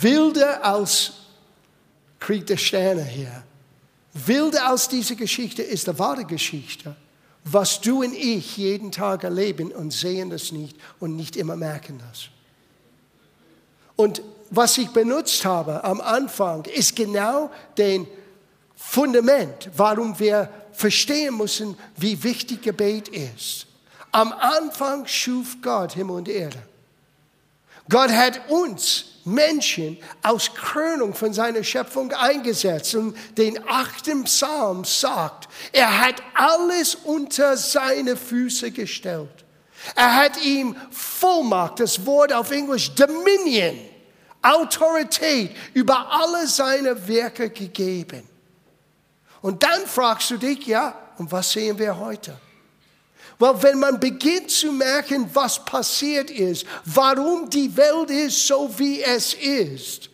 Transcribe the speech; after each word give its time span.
wilder 0.00 0.64
als 0.64 1.12
Krieg 2.18 2.46
der 2.46 2.56
Sterne 2.56 3.04
hier. 3.04 3.44
Wilder 4.12 4.68
als 4.68 4.88
diese 4.88 5.16
Geschichte 5.16 5.62
ist 5.62 5.86
die 5.86 5.98
wahre 5.98 6.24
Geschichte, 6.24 6.96
was 7.44 7.80
du 7.80 8.02
und 8.02 8.14
ich 8.14 8.56
jeden 8.56 8.90
Tag 8.90 9.24
erleben 9.24 9.72
und 9.72 9.92
sehen 9.92 10.30
das 10.30 10.52
nicht 10.52 10.76
und 10.98 11.16
nicht 11.16 11.36
immer 11.36 11.56
merken 11.56 12.00
das. 12.08 12.28
Und 13.96 14.22
was 14.50 14.78
ich 14.78 14.88
benutzt 14.90 15.44
habe 15.44 15.84
am 15.84 16.00
Anfang, 16.00 16.64
ist 16.64 16.96
genau 16.96 17.50
den 17.76 18.06
Fundament, 18.74 19.70
warum 19.76 20.18
wir 20.18 20.48
verstehen 20.72 21.36
müssen, 21.36 21.76
wie 21.96 22.22
wichtig 22.22 22.62
Gebet 22.62 23.08
ist. 23.08 23.66
Am 24.12 24.32
Anfang 24.32 25.06
schuf 25.06 25.56
Gott 25.60 25.92
Himmel 25.92 26.16
und 26.16 26.28
Erde. 26.28 26.62
Gott 27.88 28.10
hat 28.10 28.48
uns 28.48 29.04
Menschen 29.32 29.98
aus 30.22 30.54
Krönung 30.54 31.14
von 31.14 31.32
seiner 31.32 31.62
Schöpfung 31.62 32.12
eingesetzt. 32.12 32.94
Und 32.94 33.16
den 33.36 33.58
achten 33.68 34.24
Psalm 34.24 34.84
sagt, 34.84 35.48
er 35.72 36.00
hat 36.00 36.22
alles 36.34 36.94
unter 36.94 37.56
seine 37.56 38.16
Füße 38.16 38.70
gestellt. 38.70 39.44
Er 39.94 40.16
hat 40.16 40.42
ihm 40.42 40.76
Vollmacht, 40.90 41.80
das 41.80 42.04
Wort 42.04 42.32
auf 42.32 42.50
Englisch 42.50 42.94
Dominion, 42.94 43.78
Autorität 44.42 45.54
über 45.74 46.10
alle 46.10 46.46
seine 46.46 47.06
Werke 47.06 47.50
gegeben. 47.50 48.22
Und 49.40 49.62
dann 49.62 49.86
fragst 49.86 50.30
du 50.30 50.36
dich, 50.36 50.66
ja, 50.66 50.94
und 51.18 51.30
was 51.30 51.52
sehen 51.52 51.78
wir 51.78 51.96
heute? 51.98 52.36
Weil 53.38 53.62
wenn 53.62 53.78
man 53.78 54.00
beginnt 54.00 54.50
zu 54.50 54.72
merken, 54.72 55.30
was 55.32 55.64
passiert 55.64 56.30
ist, 56.30 56.66
warum 56.84 57.48
die 57.48 57.74
Welt 57.76 58.10
ist 58.10 58.46
so, 58.46 58.70
wie 58.78 59.02
es 59.02 59.34
ist, 59.34 60.10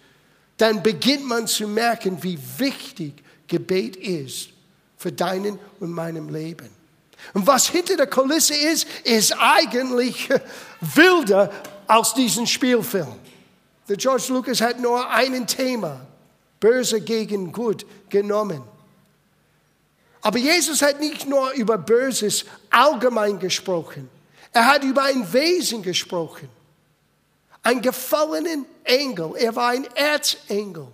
dann 0.59 0.83
beginnt 0.83 1.27
man 1.27 1.47
zu 1.47 1.67
merken, 1.67 2.23
wie 2.23 2.39
wichtig 2.59 3.15
Gebet 3.47 3.97
ist 3.97 4.51
für 4.97 5.11
deinen 5.11 5.59
und 5.81 5.91
meinem 5.91 6.29
Leben. 6.29 6.69
Und 7.33 7.47
was 7.47 7.69
hinter 7.69 7.97
der 7.97 8.07
Kulisse 8.07 8.55
ist, 8.55 8.87
ist 9.05 9.35
eigentlich 9.39 10.29
wilder 10.81 11.51
als 11.87 12.13
diesen 12.15 12.47
Spielfilm. 12.47 13.15
Der 13.89 13.97
George 13.97 14.25
Lucas 14.29 14.61
hat 14.61 14.81
nur 14.81 15.09
ein 15.11 15.47
Thema, 15.47 16.01
böse 16.61 17.01
gegen 17.01 17.53
gut, 17.53 17.87
genommen. 18.09 18.63
Aber 20.25 20.39
Jesus 20.39 20.81
hat 20.81 21.01
nicht 21.01 21.29
nur 21.29 21.51
über 21.51 21.77
Böses 21.77 22.47
allgemein 22.71 23.39
gesprochen. 23.39 24.09
Er 24.55 24.65
hat 24.65 24.83
über 24.83 25.03
ein 25.03 25.31
Wesen 25.31 25.83
gesprochen. 25.83 26.49
Ein 27.63 27.83
gefallenen 27.83 28.65
Engel. 28.85 29.35
Er 29.37 29.55
war 29.55 29.69
ein 29.73 29.87
Erzengel. 29.95 30.89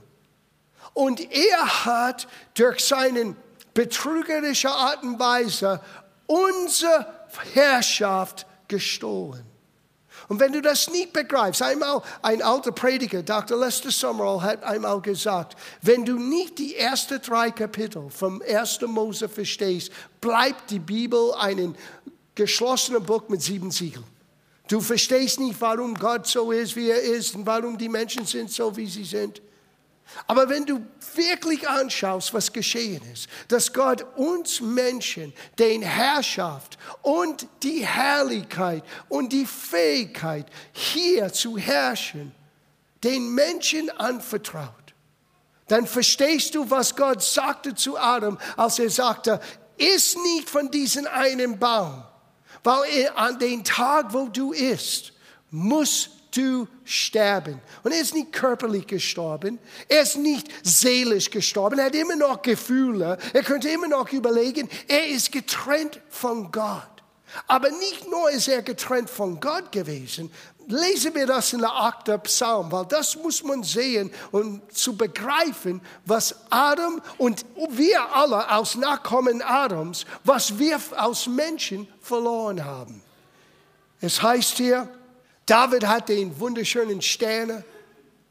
Und 0.94 1.20
er 1.32 1.84
hat 1.84 2.26
durch 2.54 2.84
seine 2.84 3.36
betrügerische 3.72 4.68
Art 4.68 5.04
und 5.04 5.20
Weise 5.20 5.80
unsere 6.26 7.06
Herrschaft 7.54 8.46
gestohlen. 8.66 9.44
Und 10.30 10.38
wenn 10.38 10.52
du 10.52 10.62
das 10.62 10.88
nicht 10.88 11.12
begreifst, 11.12 11.60
einmal 11.60 12.02
ein 12.22 12.40
alter 12.40 12.70
Prediger, 12.70 13.20
Dr. 13.20 13.58
Lester 13.58 13.90
Summerall, 13.90 14.40
hat 14.40 14.62
einmal 14.62 15.00
gesagt, 15.00 15.56
wenn 15.82 16.04
du 16.04 16.20
nicht 16.20 16.56
die 16.60 16.76
ersten 16.76 17.20
drei 17.20 17.50
Kapitel 17.50 18.08
vom 18.10 18.40
1. 18.40 18.82
Mose 18.82 19.28
verstehst, 19.28 19.90
bleibt 20.20 20.70
die 20.70 20.78
Bibel 20.78 21.32
ein 21.36 21.74
geschlossenes 22.36 23.02
Buch 23.02 23.28
mit 23.28 23.42
sieben 23.42 23.72
Siegeln. 23.72 24.04
Du 24.68 24.80
verstehst 24.80 25.40
nicht, 25.40 25.60
warum 25.60 25.94
Gott 25.94 26.28
so 26.28 26.52
ist, 26.52 26.76
wie 26.76 26.90
er 26.90 27.02
ist 27.02 27.34
und 27.34 27.44
warum 27.44 27.76
die 27.76 27.88
Menschen 27.88 28.24
sind 28.24 28.52
so, 28.52 28.76
wie 28.76 28.86
sie 28.86 29.04
sind. 29.04 29.42
Aber 30.26 30.48
wenn 30.48 30.66
du 30.66 30.80
wirklich 31.14 31.68
anschaust, 31.68 32.34
was 32.34 32.52
geschehen 32.52 33.02
ist, 33.12 33.28
dass 33.48 33.72
Gott 33.72 34.04
uns 34.16 34.60
Menschen 34.60 35.32
den 35.58 35.82
Herrschaft 35.82 36.78
und 37.02 37.46
die 37.62 37.84
Herrlichkeit 37.84 38.84
und 39.08 39.32
die 39.32 39.46
Fähigkeit, 39.46 40.46
hier 40.72 41.32
zu 41.32 41.56
herrschen, 41.58 42.32
den 43.02 43.34
Menschen 43.34 43.90
anvertraut, 43.90 44.68
dann 45.68 45.86
verstehst 45.86 46.54
du, 46.54 46.68
was 46.68 46.96
Gott 46.96 47.22
sagte 47.22 47.74
zu 47.74 47.96
Adam, 47.96 48.38
als 48.56 48.78
er 48.78 48.90
sagte, 48.90 49.40
iss 49.76 50.16
nicht 50.16 50.50
von 50.50 50.70
diesem 50.70 51.06
einen 51.06 51.58
Baum, 51.58 52.02
weil 52.62 53.10
an 53.14 53.38
den 53.38 53.64
Tag, 53.64 54.12
wo 54.12 54.28
du 54.28 54.52
isst, 54.52 55.12
muss 55.50 56.10
du 56.36 56.66
sterben. 56.84 57.60
Und 57.82 57.92
er 57.92 58.00
ist 58.00 58.14
nicht 58.14 58.32
körperlich 58.32 58.86
gestorben, 58.86 59.58
er 59.88 60.02
ist 60.02 60.16
nicht 60.16 60.48
seelisch 60.62 61.30
gestorben, 61.30 61.78
er 61.78 61.86
hat 61.86 61.94
immer 61.94 62.16
noch 62.16 62.42
Gefühle, 62.42 63.18
er 63.32 63.42
könnte 63.42 63.68
immer 63.68 63.88
noch 63.88 64.12
überlegen, 64.12 64.68
er 64.88 65.08
ist 65.08 65.32
getrennt 65.32 66.00
von 66.08 66.50
Gott. 66.50 66.86
Aber 67.46 67.70
nicht 67.70 68.10
nur 68.10 68.30
ist 68.30 68.48
er 68.48 68.62
getrennt 68.62 69.08
von 69.08 69.38
Gott 69.38 69.70
gewesen, 69.70 70.32
lesen 70.66 71.14
wir 71.14 71.26
das 71.26 71.52
in 71.52 71.60
der 71.60 71.72
8. 71.72 72.22
Psalm, 72.24 72.70
weil 72.72 72.86
das 72.86 73.16
muss 73.16 73.42
man 73.42 73.62
sehen 73.62 74.10
und 74.30 74.72
zu 74.72 74.96
begreifen, 74.96 75.80
was 76.04 76.34
Adam 76.50 77.00
und 77.18 77.44
wir 77.70 78.14
alle 78.14 78.48
als 78.48 78.76
Nachkommen 78.76 79.42
Adams, 79.42 80.06
was 80.24 80.58
wir 80.58 80.80
als 80.96 81.26
Menschen 81.26 81.88
verloren 82.00 82.64
haben. 82.64 83.02
Es 84.00 84.22
heißt 84.22 84.56
hier, 84.56 84.88
David 85.50 85.84
hat 85.84 86.08
den 86.08 86.38
wunderschönen 86.38 87.02
Sterne 87.02 87.64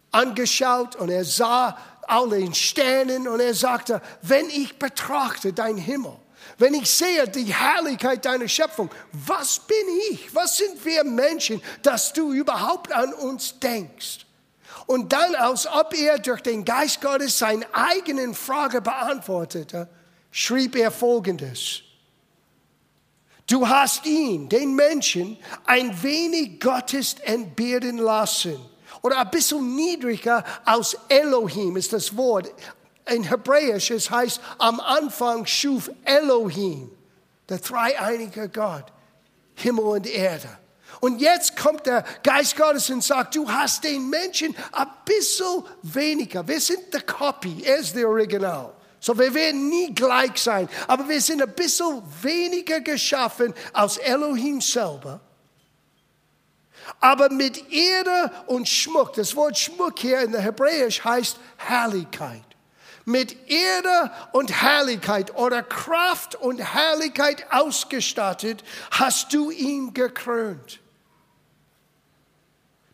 angeschaut 0.10 0.96
und 0.96 1.10
er 1.10 1.26
sah 1.26 1.78
all 2.08 2.30
den 2.30 2.54
Sternen 2.54 3.28
und 3.28 3.42
er 3.42 3.54
sagte, 3.54 4.02
wenn 4.22 4.50
ich 4.50 4.80
betrachte 4.80 5.52
dein 5.52 5.76
Himmel, 5.76 6.14
wenn 6.58 6.74
ich 6.74 6.90
sehe 6.90 7.28
die 7.28 7.54
Herrlichkeit 7.54 8.24
deiner 8.24 8.48
Schöpfung, 8.48 8.90
was 9.12 9.60
bin 9.60 9.76
ich? 10.12 10.34
Was 10.34 10.56
sind 10.56 10.86
wir 10.86 11.04
Menschen, 11.04 11.62
dass 11.82 12.14
du 12.14 12.32
überhaupt 12.32 12.94
an 12.94 13.14
uns 13.14 13.60
denkst? 13.60 14.26
Und 14.86 15.12
dann, 15.12 15.36
als 15.36 15.68
ob 15.68 15.94
er 15.94 16.20
durch 16.20 16.40
den 16.40 16.64
Geist 16.64 17.02
Gottes 17.02 17.38
seine 17.38 17.66
eigenen 17.74 18.34
Frage 18.34 18.80
beantwortete, 18.80 19.90
schrieb 20.32 20.74
er 20.78 20.90
Folgendes. 20.90 21.82
Du 23.50 23.68
hast 23.68 24.06
ihn, 24.06 24.48
den 24.48 24.76
Menschen, 24.76 25.38
ein 25.66 26.04
wenig 26.04 26.60
Gottes 26.60 27.16
entbehren 27.24 27.98
lassen. 27.98 28.58
Oder 29.02 29.20
ein 29.20 29.32
bisschen 29.32 29.76
niedriger 29.76 30.44
als 30.66 30.96
Elohim 31.08 31.76
ist 31.76 31.92
das 31.92 32.16
Wort. 32.16 32.54
In 33.10 33.24
Hebräisch 33.24 33.90
es 33.90 34.12
heißt, 34.12 34.40
am 34.60 34.80
Anfang 34.80 35.48
schuf 35.48 35.90
Elohim, 36.04 36.92
der 37.48 37.58
dreieinige 37.58 38.50
Gott, 38.50 38.86
Himmel 39.56 39.86
und 39.86 40.08
Erde. 40.08 40.50
Und 41.00 41.20
jetzt 41.20 41.58
kommt 41.58 41.88
der 41.88 42.04
Geist 42.22 42.56
Gottes 42.56 42.90
und 42.92 43.04
sagt, 43.04 43.36
du 43.36 43.50
hast 43.50 43.84
den 43.84 44.10
Menschen 44.10 44.56
ein 44.74 44.88
bisschen 45.06 45.64
weniger. 45.82 46.48
Wir 46.48 46.60
sind 46.60 46.94
der 46.94 47.02
Copy, 47.02 47.64
er 47.64 47.78
ist 47.78 47.96
der 47.96 48.08
Original. 48.08 48.74
So, 49.00 49.18
wir 49.18 49.34
werden 49.34 49.70
nie 49.70 49.94
gleich 49.94 50.38
sein, 50.38 50.68
aber 50.88 51.08
wir 51.08 51.22
sind 51.22 51.42
ein 51.42 51.54
bisschen 51.54 52.02
weniger 52.22 52.82
geschaffen 52.82 53.54
als 53.72 53.98
Elohim 53.98 54.60
selber. 54.60 55.22
Aber 57.00 57.30
mit 57.30 57.72
Ehre 57.72 58.32
und 58.48 58.68
Schmuck, 58.68 59.14
das 59.14 59.36
Wort 59.36 59.58
Schmuck 59.58 60.00
hier 60.00 60.22
in 60.22 60.32
der 60.32 60.42
Hebräisch 60.42 61.04
heißt 61.04 61.38
Herrlichkeit. 61.58 62.42
Mit 63.06 63.50
Ehre 63.50 64.12
und 64.34 64.62
Herrlichkeit 64.62 65.36
oder 65.36 65.64
Kraft 65.64 66.36
und 66.36 66.60
Herrlichkeit 66.60 67.46
ausgestattet, 67.52 68.64
hast 68.92 69.34
du 69.34 69.50
ihn 69.50 69.94
gekrönt. 69.94 70.79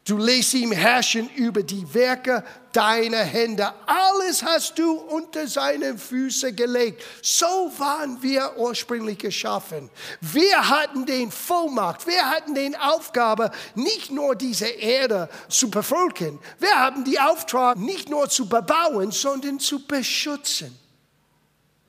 Du 0.05 0.17
lässt 0.17 0.53
ihm 0.53 0.71
herrschen 0.71 1.27
über 1.31 1.63
die 1.63 1.91
Werke 1.95 2.43
deiner 2.71 3.23
Hände. 3.23 3.73
Alles 3.87 4.43
hast 4.43 4.77
du 4.77 4.91
unter 4.91 5.47
seine 5.47 5.97
Füße 5.97 6.53
gelegt. 6.53 7.03
So 7.23 7.71
waren 7.79 8.21
wir 8.21 8.55
ursprünglich 8.57 9.17
geschaffen. 9.17 9.89
Wir 10.21 10.69
hatten 10.69 11.07
den 11.07 11.31
Vollmacht, 11.31 12.05
wir 12.05 12.29
hatten 12.29 12.53
den 12.53 12.75
Aufgabe, 12.75 13.49
nicht 13.73 14.11
nur 14.11 14.35
diese 14.35 14.67
Erde 14.67 15.27
zu 15.49 15.71
bevölkern. 15.71 16.37
Wir 16.59 16.75
haben 16.75 17.03
die 17.03 17.19
Auftrag, 17.19 17.75
nicht 17.77 18.07
nur 18.07 18.29
zu 18.29 18.47
bebauen, 18.47 19.09
sondern 19.11 19.59
zu 19.59 19.87
beschützen. 19.87 20.77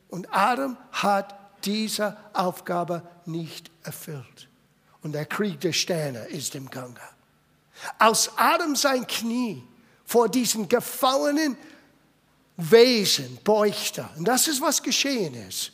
Und 0.09 0.33
Adam 0.33 0.79
hat 0.91 1.39
diese 1.67 2.17
Aufgabe 2.33 3.03
nicht 3.27 3.71
erfüllt. 3.83 4.49
Und 5.03 5.13
der 5.13 5.27
Krieg 5.27 5.61
der 5.61 5.75
Sterne 5.75 6.21
ist 6.21 6.55
im 6.55 6.71
Gange. 6.71 7.16
Als 7.99 8.31
Adam 8.37 8.75
sein 8.77 9.07
Knie 9.07 9.63
vor 10.05 10.29
diesen 10.29 10.69
gefallenen 10.69 11.57
Wesen 12.57 13.39
beugte, 13.45 14.09
und 14.17 14.27
das 14.27 14.49
ist, 14.49 14.61
was 14.61 14.83
geschehen 14.83 15.35
ist, 15.49 15.73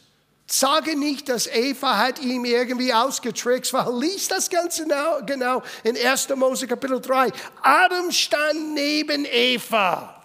Sage 0.52 0.96
nicht, 0.98 1.30
dass 1.30 1.46
Eva 1.46 1.96
hat 1.96 2.18
ihm 2.18 2.44
irgendwie 2.44 2.92
ausgetrickst, 2.92 3.72
weil 3.72 3.86
liest 4.00 4.30
das 4.30 4.50
Ganze 4.50 4.82
genau, 4.82 5.20
genau 5.24 5.62
in 5.82 5.96
1. 5.96 6.28
Mose 6.36 6.66
Kapitel 6.66 7.00
3. 7.00 7.32
Adam 7.62 8.10
stand 8.10 8.74
neben 8.74 9.24
Eva. 9.24 10.22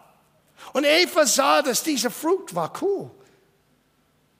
Und 0.74 0.84
Eva 0.84 1.26
sah, 1.26 1.62
dass 1.62 1.82
diese 1.82 2.12
Frucht 2.12 2.54
war 2.54 2.74
cool. 2.82 3.10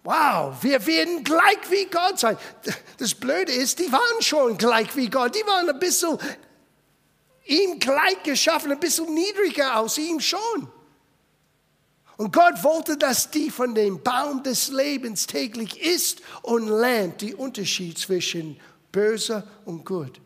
Wow, 0.04 0.56
wir 0.62 0.86
werden 0.86 1.24
gleich 1.24 1.69
wie 1.69 1.86
Gott 1.86 2.19
sein. 2.19 2.38
Das 2.98 3.16
Blöde 3.16 3.54
ist, 3.54 3.80
die 3.80 3.89
waren 3.89 4.22
schon 4.22 4.57
gleich 4.57 4.94
wie 4.98 5.10
Gott. 5.10 5.36
Die 5.36 5.48
waren 5.48 5.69
ein 5.69 5.80
bisschen 5.80 6.18
ihm 7.47 7.79
gleich 7.79 8.21
geschaffen, 8.23 8.71
ein 8.71 8.79
bisschen 8.79 9.13
niedriger 9.13 9.79
aus 9.79 9.97
ihm 9.97 10.19
schon. 10.19 10.69
Und 12.17 12.33
Gott 12.33 12.63
wollte, 12.63 12.97
dass 12.97 13.29
die 13.29 13.51
von 13.51 13.75
dem 13.75 14.01
Baum 14.01 14.41
des 14.41 14.69
Lebens 14.69 15.27
täglich 15.27 15.79
isst 15.79 16.21
und 16.41 16.67
lernt 16.67 17.21
den 17.21 17.35
Unterschied 17.35 17.97
zwischen 17.97 18.59
böse 18.91 19.44
und 19.65 19.85
gut. 19.85 20.19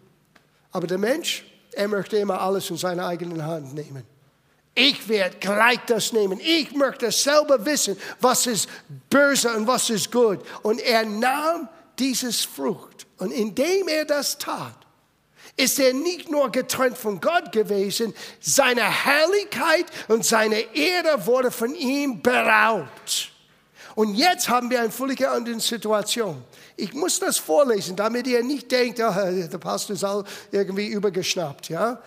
Aber 0.72 0.88
der 0.88 0.98
Mensch, 0.98 1.46
er 1.74 1.90
möchte 1.90 2.18
immer 2.18 2.40
alles 2.40 2.70
in 2.70 2.78
seine 2.78 3.06
eigene 3.06 3.46
Hand 3.46 3.74
nehmen. 3.74 4.04
Ich 4.74 5.10
werde 5.10 5.38
gleich 5.38 5.80
das 5.88 6.14
nehmen. 6.14 6.40
Ich 6.42 6.74
möchte 6.74 7.12
selber 7.12 7.66
wissen, 7.66 7.98
was 8.22 8.48
ist 8.48 8.70
böse 9.10 9.54
und 9.54 9.68
was 9.68 9.90
ist 9.90 10.10
gut. 10.12 10.40
Und 10.64 10.80
er 10.80 11.06
nahm 11.06 11.68
dieses 12.00 12.46
Frucht. 12.46 13.06
Und 13.18 13.32
indem 13.32 13.90
er 13.90 14.06
das 14.06 14.38
tat, 14.38 14.76
ist 15.62 15.80
er 15.80 15.94
nicht 15.94 16.30
nur 16.30 16.52
getrennt 16.52 16.98
von 16.98 17.22
Gott 17.22 17.52
gewesen, 17.52 18.16
seine 18.40 18.82
Herrlichkeit 18.82 19.86
und 20.08 20.26
seine 20.26 20.60
Ehre 20.76 21.26
wurde 21.28 21.52
von 21.52 21.76
ihm 21.76 22.22
beraubt. 22.22 23.32
Und 23.94 24.16
jetzt 24.16 24.50
haben 24.50 24.72
wir 24.72 24.80
eine 24.80 24.90
völlig 24.90 25.28
andere 25.28 25.60
Situation. 25.60 26.44
Ich 26.78 26.94
muss 26.94 27.20
das 27.20 27.38
vorlesen, 27.38 27.96
damit 27.96 28.26
ihr 28.26 28.44
nicht 28.44 28.72
denkt, 28.72 29.00
oh, 29.00 29.14
der 29.14 29.58
Pastor 29.60 29.96
ist 29.96 30.04
all 30.04 30.24
irgendwie 30.52 30.88
übergeschnappt. 30.88 31.70
Ja? 31.70 32.02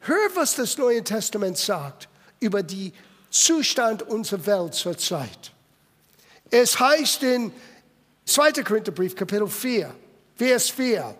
Hör, 0.00 0.28
was 0.34 0.56
das 0.56 0.76
Neue 0.78 1.04
Testament 1.04 1.58
sagt 1.58 2.08
über 2.40 2.62
den 2.62 2.92
Zustand 3.30 4.02
unserer 4.02 4.46
Welt 4.46 4.74
zurzeit. 4.74 5.52
Es 6.50 6.80
heißt 6.80 7.22
in 7.22 7.52
2. 8.24 8.64
Korintherbrief, 8.64 9.14
Kapitel 9.14 9.46
4, 9.46 9.94
Vers 10.34 10.70
4, 10.70 11.14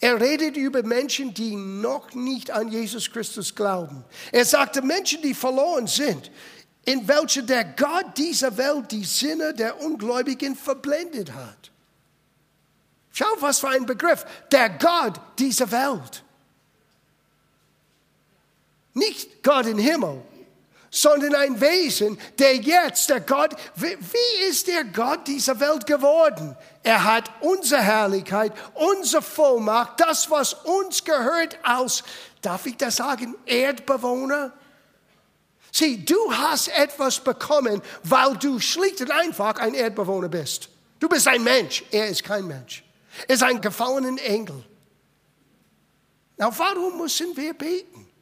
er 0.00 0.20
redet 0.20 0.56
über 0.56 0.82
Menschen, 0.82 1.34
die 1.34 1.54
noch 1.56 2.14
nicht 2.14 2.50
an 2.50 2.68
Jesus 2.68 3.10
Christus 3.10 3.54
glauben. 3.54 4.04
Er 4.32 4.44
sagte 4.44 4.82
Menschen, 4.82 5.22
die 5.22 5.34
verloren 5.34 5.86
sind, 5.86 6.30
in 6.84 7.06
welche 7.08 7.42
der 7.42 7.64
Gott 7.64 8.16
dieser 8.16 8.56
Welt 8.56 8.90
die 8.92 9.04
Sinne 9.04 9.54
der 9.54 9.80
Ungläubigen 9.80 10.54
verblendet 10.56 11.32
hat. 11.32 11.70
Schau, 13.12 13.26
was 13.40 13.60
für 13.60 13.68
ein 13.68 13.86
Begriff. 13.86 14.26
Der 14.50 14.70
Gott 14.70 15.20
dieser 15.38 15.70
Welt. 15.70 16.24
Nicht 18.92 19.42
Gott 19.42 19.66
im 19.66 19.78
Himmel, 19.78 20.20
sondern 20.94 21.34
ein 21.34 21.60
Wesen, 21.60 22.16
der 22.38 22.54
jetzt, 22.54 23.10
der 23.10 23.20
Gott, 23.20 23.50
wie 23.74 24.46
ist 24.48 24.68
der 24.68 24.84
Gott 24.84 25.26
dieser 25.26 25.58
Welt 25.58 25.86
geworden? 25.86 26.56
Er 26.84 27.02
hat 27.02 27.30
unsere 27.40 27.82
Herrlichkeit, 27.82 28.52
unsere 28.74 29.20
Vollmacht, 29.20 29.98
das, 29.98 30.30
was 30.30 30.54
uns 30.54 31.02
gehört, 31.02 31.58
aus, 31.64 32.04
darf 32.40 32.64
ich 32.66 32.76
das 32.76 32.96
sagen, 32.96 33.34
Erdbewohner? 33.44 34.52
Sieh, 35.72 36.04
du 36.04 36.32
hast 36.32 36.68
etwas 36.68 37.18
bekommen, 37.18 37.82
weil 38.04 38.36
du 38.36 38.60
schlicht 38.60 39.00
und 39.00 39.10
einfach 39.10 39.56
ein 39.56 39.74
Erdbewohner 39.74 40.28
bist. 40.28 40.68
Du 41.00 41.08
bist 41.08 41.26
ein 41.26 41.42
Mensch, 41.42 41.82
er 41.90 42.06
ist 42.06 42.22
kein 42.22 42.46
Mensch. 42.46 42.84
Er 43.26 43.34
ist 43.34 43.42
ein 43.42 43.60
gefallener 43.60 44.22
Engel. 44.22 44.62
Na, 46.36 46.56
warum 46.56 46.98
müssen 46.98 47.36
wir 47.36 47.52
beten? 47.52 48.13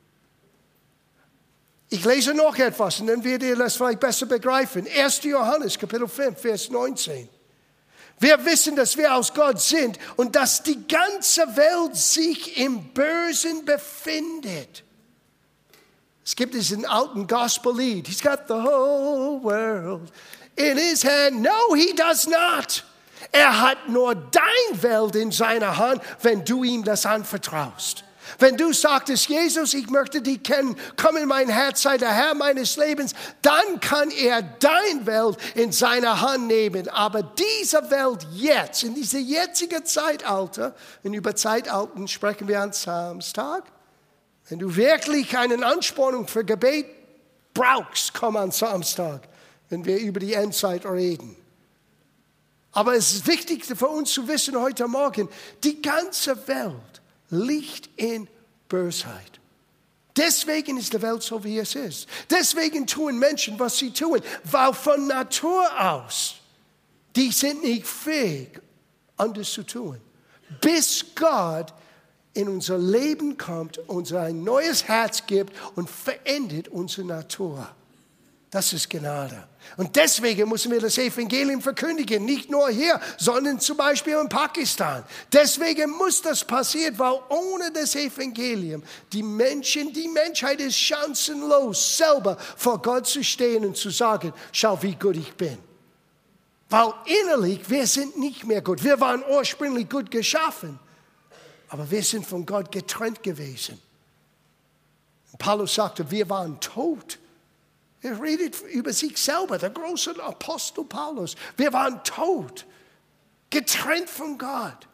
Ich 1.93 2.07
lese 2.07 2.33
noch 2.33 2.57
etwas 2.57 3.01
und 3.01 3.09
dann 3.09 3.23
werdet 3.23 3.51
ihr 3.51 3.57
das 3.57 3.77
vielleicht 3.77 4.01
besser 4.01 4.25
begreifen. 4.25 4.89
1. 4.89 5.25
Johannes, 5.25 5.79
Kapitel 5.79 6.09
5, 6.09 6.41
Vers 6.41 6.71
19. 6.71 7.29
Wir 8.19 8.43
wissen, 8.47 8.75
dass 8.77 8.97
wir 8.97 9.15
aus 9.15 9.35
Gott 9.35 9.61
sind 9.61 9.99
und 10.17 10.35
dass 10.35 10.63
die 10.63 10.89
ganze 10.89 11.43
Welt 11.55 11.95
sich 11.95 12.57
im 12.57 12.95
Bösen 12.95 13.67
befindet. 13.67 14.85
Es 16.25 16.35
gibt 16.35 16.55
diesen 16.55 16.87
alten 16.87 17.27
Gospel-Lied. 17.27 18.09
He's 18.09 18.23
got 18.23 18.49
the 18.49 18.55
whole 18.55 19.43
world 19.43 20.11
in 20.57 20.79
his 20.79 21.05
hand. 21.05 21.43
No, 21.43 21.75
he 21.75 21.93
does 21.95 22.27
not. 22.27 22.85
Er 23.33 23.61
hat 23.61 23.91
nur 23.91 24.15
dein 24.15 24.83
Welt 24.83 25.15
in 25.15 25.31
seiner 25.31 25.77
Hand, 25.77 26.01
wenn 26.23 26.43
du 26.43 26.65
ihm 26.65 26.85
das 26.85 27.05
anvertraust. 27.05 28.03
Wenn 28.39 28.57
du 28.57 28.73
sagtest, 28.73 29.29
Jesus, 29.29 29.75
ich 29.75 29.89
möchte 29.91 30.23
dich 30.23 30.43
kennen, 30.43 30.77
komm 30.97 31.17
in 31.17 31.29
mein 31.29 31.49
Herz, 31.49 31.83
sei 31.83 31.99
der 31.99 32.13
Herr 32.13 32.35
meines 32.35 32.77
Lebens, 32.77 33.15
dann 33.43 33.81
kann 33.81 34.11
er 34.11 34.43
dein 34.43 35.07
Welt 35.07 35.37
in 35.55 35.73
seine 35.73 36.21
Hand 36.21 36.47
nehmen. 36.47 36.89
Aber 36.89 37.23
diese 37.23 37.91
Welt 37.91 38.27
jetzt, 38.33 38.85
in 38.85 38.95
diesem 38.95 39.27
jetzigen 39.27 39.85
Zeitalter, 39.85 40.75
in 41.03 41.15
über 41.15 41.37
Zeitalten 41.37 42.09
sprechen 42.09 42.49
wir 42.49 42.61
an 42.61 42.73
Samstag, 42.73 43.65
wenn 44.49 44.59
du 44.59 44.75
wirklich 44.75 45.37
eine 45.37 45.65
Anspornung 45.65 46.27
für 46.27 46.45
Gebet 46.45 46.87
brauchst, 47.55 48.15
komm 48.15 48.37
an 48.37 48.51
Samstag, 48.51 49.29
wenn 49.69 49.85
wir 49.85 49.99
über 49.99 50.21
die 50.21 50.35
Endzeit 50.35 50.85
reden. 50.85 51.37
Aber 52.73 52.95
es 52.95 53.13
ist 53.13 53.27
wichtig 53.27 53.65
für 53.65 53.89
uns 53.89 54.13
zu 54.13 54.27
wissen 54.27 54.59
heute 54.59 54.89
Morgen, 54.89 55.29
die 55.63 55.81
ganze 55.81 56.37
Welt 56.49 56.92
liegt 57.33 57.89
in 57.97 58.29
Bösheit. 58.69 59.41
Deswegen 60.17 60.77
ist 60.77 60.93
die 60.93 61.01
Welt 61.01 61.23
so, 61.23 61.43
wie 61.43 61.59
es 61.59 61.75
ist. 61.75 62.07
Deswegen 62.31 62.87
tun 62.87 63.19
Menschen, 63.19 63.59
was 63.59 63.79
sie 63.79 63.91
tun, 63.91 64.21
weil 64.45 64.75
von 64.75 65.07
Natur 65.07 65.67
aus, 65.79 66.35
die 67.17 67.33
sind 67.33 67.63
nicht 67.63 67.87
fähig, 67.87 68.61
anders 69.17 69.51
zu 69.51 69.63
tun. 69.63 69.99
Bis 70.61 71.05
Gott 71.15 71.73
in 72.35 72.49
unser 72.49 72.79
Leben 72.79 73.39
kommt, 73.39 73.79
uns 73.89 74.13
ein 74.13 74.45
neues 74.45 74.85
Herz 74.85 75.27
gibt 75.27 75.55
und 75.77 75.89
verändert 75.89 76.69
unsere 76.69 77.07
Natur. 77.07 77.69
Das 78.53 78.71
ist 78.75 78.91
Gnade. 78.91 79.49
Und 79.79 79.97
deswegen 79.97 80.47
müssen 80.47 80.71
wir 80.71 80.79
das 80.79 80.99
Evangelium 80.99 81.63
verkündigen, 81.63 82.23
nicht 82.27 82.51
nur 82.51 82.69
hier, 82.69 83.01
sondern 83.17 83.59
zum 83.59 83.79
Beispiel 83.79 84.13
in 84.19 84.29
Pakistan. 84.29 85.05
Deswegen 85.33 85.91
muss 85.93 86.21
das 86.21 86.45
passieren, 86.45 86.99
weil 86.99 87.19
ohne 87.31 87.73
das 87.73 87.95
Evangelium 87.95 88.83
die 89.11 89.23
Menschen, 89.23 89.91
die 89.95 90.07
Menschheit 90.07 90.61
ist 90.61 90.77
chancenlos, 90.77 91.97
selber 91.97 92.37
vor 92.59 92.83
Gott 92.83 93.07
zu 93.07 93.25
stehen 93.25 93.65
und 93.65 93.79
zu 93.79 93.89
sagen, 93.89 94.35
schau, 94.53 94.83
wie 94.83 94.97
gut 94.97 95.17
ich 95.17 95.33
bin. 95.33 95.57
Weil 96.69 96.93
innerlich, 97.07 97.71
wir 97.71 97.87
sind 97.87 98.19
nicht 98.19 98.45
mehr 98.45 98.61
gut. 98.61 98.85
Wir 98.85 99.01
waren 99.01 99.25
ursprünglich 99.31 99.89
gut 99.89 100.11
geschaffen, 100.11 100.79
aber 101.71 101.91
wir 101.91 102.03
sind 102.03 102.27
von 102.27 102.45
Gott 102.45 102.71
getrennt 102.71 103.23
gewesen. 103.23 103.81
Paulus 105.39 105.75
sagte, 105.75 106.11
wir 106.11 106.29
waren 106.29 106.61
tot 106.61 107.19
er 108.03 108.21
redet 108.21 108.61
über 108.63 108.93
sich 108.93 109.17
selber, 109.17 109.59
der 109.59 109.71
große 109.71 110.21
Apostel 110.23 110.85
Paulus. 110.85 111.37
Wir 111.57 111.73
waren 111.73 112.03
tot, 112.03 112.67
getrennt 113.49 114.11
von 114.11 114.37
Gott. 114.37 114.89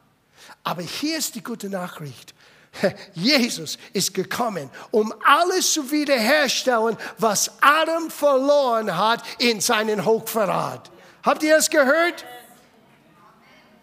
Aber 0.62 0.82
hier 0.82 1.16
ist 1.16 1.34
die 1.34 1.42
gute 1.42 1.70
Nachricht. 1.70 2.34
Jesus 3.14 3.78
ist 3.94 4.12
gekommen, 4.12 4.70
um 4.90 5.12
alles 5.24 5.72
zu 5.72 5.90
wiederherstellen, 5.90 6.98
was 7.16 7.50
Adam 7.62 8.10
verloren 8.10 8.94
hat 8.96 9.22
in 9.38 9.62
seinen 9.62 10.04
Hochverrat. 10.04 10.90
Habt 11.22 11.42
ihr 11.42 11.56
es 11.56 11.70
gehört? 11.70 12.26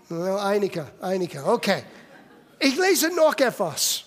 Einige, 0.10 0.88
einige, 1.01 1.44
okay. 1.46 1.84
Ich 2.60 2.77
lese 2.77 3.10
noch 3.10 3.36
etwas. 3.39 4.03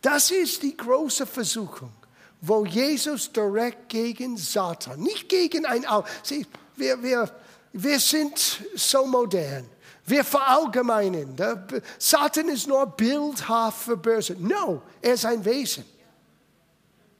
Das 0.00 0.30
ist 0.30 0.62
die 0.62 0.76
große 0.76 1.26
Versuchung 1.26 1.92
wo 2.46 2.64
Jesus 2.64 3.32
direkt 3.32 3.88
gegen 3.88 4.36
Satan, 4.36 5.00
nicht 5.00 5.28
gegen 5.28 5.66
ein 5.66 5.84
Auge, 5.86 6.08
wir, 6.76 7.02
wir, 7.02 7.30
wir 7.72 8.00
sind 8.00 8.62
so 8.74 9.06
modern. 9.06 9.68
Wir 10.04 10.24
verallgemeinen. 10.24 11.36
Satan 11.98 12.48
ist 12.48 12.68
nur 12.68 12.86
bildhaft 12.86 13.82
für 13.82 13.96
Böse. 13.96 14.36
No, 14.38 14.82
er 15.02 15.14
ist 15.14 15.26
ein 15.26 15.44
Wesen. 15.44 15.84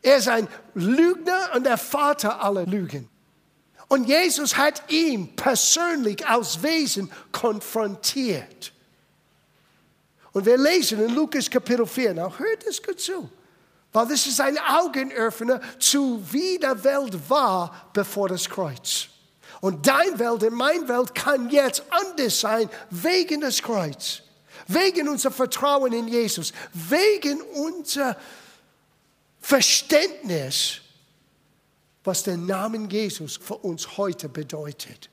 Er 0.03 0.19
ist 0.19 0.29
ein 0.29 0.47
Lügner 0.75 1.51
und 1.55 1.65
der 1.65 1.79
Vater 1.79 2.41
aller 2.41 2.65
Lügen. 2.65 3.09
Und 3.89 4.07
Jesus 4.07 4.57
hat 4.57 4.89
ihn 4.91 5.35
persönlich 5.35 6.27
als 6.27 6.63
Wesen 6.63 7.11
konfrontiert. 7.33 8.73
Und 10.33 10.47
wir 10.47 10.59
lesen 10.59 11.03
in 11.03 11.15
Lukas 11.15 11.51
Kapitel 11.51 11.87
4. 11.87 12.15
Now 12.15 12.39
hört 12.39 12.65
es 12.67 12.81
gut 12.81 13.01
zu. 13.01 13.29
Weil 13.97 14.09
das 14.09 14.27
ist 14.27 14.43
ein 14.43 14.59
Augenöffner 14.59 15.59
zu 15.79 16.23
wie 16.31 16.59
der 16.59 16.85
Welt 16.85 17.31
war 17.31 17.89
bevor 17.95 18.29
das 18.29 18.47
Kreuz. 18.47 19.09
Und 19.63 19.87
dein 19.87 20.19
Welt 20.19 20.43
und 20.43 20.53
mein 20.53 20.87
Welt 20.87 21.15
kann 21.15 21.49
jetzt 21.49 21.83
anders 21.89 22.41
sein 22.41 22.69
wegen 22.91 23.41
des 23.41 23.63
Kreuzes, 23.63 24.21
wegen 24.69 25.09
unser 25.09 25.31
Vertrauen 25.31 25.95
in 25.95 26.09
Jesus, 26.09 26.53
wegen 26.75 27.41
unser 27.41 28.19
Verständnis, 29.41 30.83
was 32.05 32.23
der 32.23 32.37
Name 32.37 32.87
Jesus 32.91 33.39
für 33.39 33.57
uns 33.57 33.97
heute 33.97 34.29
bedeutet. 34.29 35.09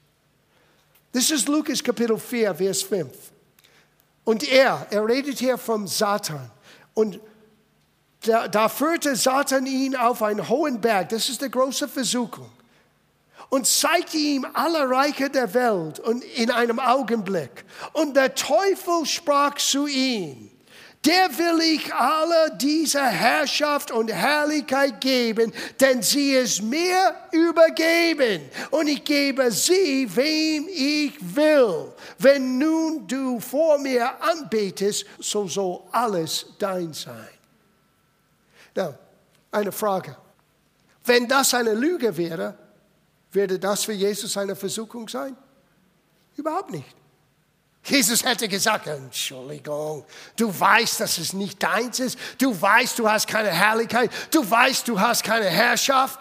Das 1.14 1.32
ist 1.32 1.48
Lukas 1.48 1.82
Kapitel 1.82 2.20
4, 2.20 2.54
Vers 2.54 2.82
5. 2.82 3.08
Und 4.26 4.44
er, 4.44 4.86
er 4.90 5.08
redet 5.08 5.40
hier 5.40 5.58
vom 5.58 5.88
Satan. 5.88 6.52
Und 6.94 7.22
da, 8.26 8.48
da 8.48 8.70
führte 8.70 9.16
Satan 9.16 9.66
ihn 9.66 9.96
auf 9.96 10.24
einen 10.24 10.48
hohen 10.50 10.82
Berg. 10.82 11.10
Das 11.10 11.30
ist 11.30 11.42
die 11.42 11.52
große 11.52 11.88
Versuchung. 11.88 12.50
Und 13.50 13.68
zeigte 13.68 14.18
ihm 14.18 14.48
alle 14.54 14.90
Reiche 14.90 15.30
der 15.30 15.54
Welt 15.54 16.00
und 16.00 16.24
in 16.24 16.50
einem 16.50 16.80
Augenblick. 16.80 17.66
Und 17.94 18.16
der 18.16 18.34
Teufel 18.34 19.06
sprach 19.06 19.56
zu 19.56 19.86
ihm 19.86 20.50
der 21.06 21.38
will 21.38 21.60
ich 21.62 21.94
alle 21.94 22.56
diese 22.56 23.04
Herrschaft 23.04 23.92
und 23.92 24.12
Herrlichkeit 24.12 25.02
geben, 25.02 25.52
denn 25.80 26.02
sie 26.02 26.32
ist 26.32 26.62
mir 26.62 27.14
übergeben 27.32 28.42
und 28.72 28.88
ich 28.88 29.04
gebe 29.04 29.52
sie, 29.52 30.08
wem 30.16 30.68
ich 30.70 31.14
will. 31.20 31.92
Wenn 32.20 32.58
nun 32.58 33.06
du 33.06 33.40
vor 33.40 33.80
mir 33.80 34.12
anbetest, 34.22 35.06
so 35.20 35.48
soll 35.48 35.82
alles 35.92 36.46
dein 36.58 36.94
sein. 36.94 37.33
Now, 38.76 38.96
eine 39.52 39.72
Frage. 39.72 40.18
Wenn 41.06 41.28
das 41.28 41.54
eine 41.54 41.74
Lüge 41.74 42.16
wäre, 42.16 42.58
würde 43.32 43.60
das 43.60 43.84
für 43.84 43.94
Jesus 43.94 44.38
eine 44.38 44.56
Versuchung 44.56 45.08
sein? 45.08 45.36
Überhaupt 46.36 46.72
nicht. 46.72 46.96
Jesus 47.86 48.24
hätte 48.24 48.48
gesagt, 48.48 48.88
Entschuldigung, 48.88 50.06
du 50.38 50.58
weißt, 50.58 51.02
dass 51.02 51.18
es 51.18 51.34
nicht 51.34 51.62
deins 51.62 52.00
ist, 52.00 52.18
du 52.38 52.60
weißt, 52.60 52.98
du 52.98 53.10
hast 53.10 53.28
keine 53.28 53.50
Herrlichkeit, 53.50 54.10
du 54.32 54.50
weißt, 54.50 54.88
du 54.88 55.00
hast 55.00 55.24
keine 55.24 55.50
Herrschaft. 55.50 56.20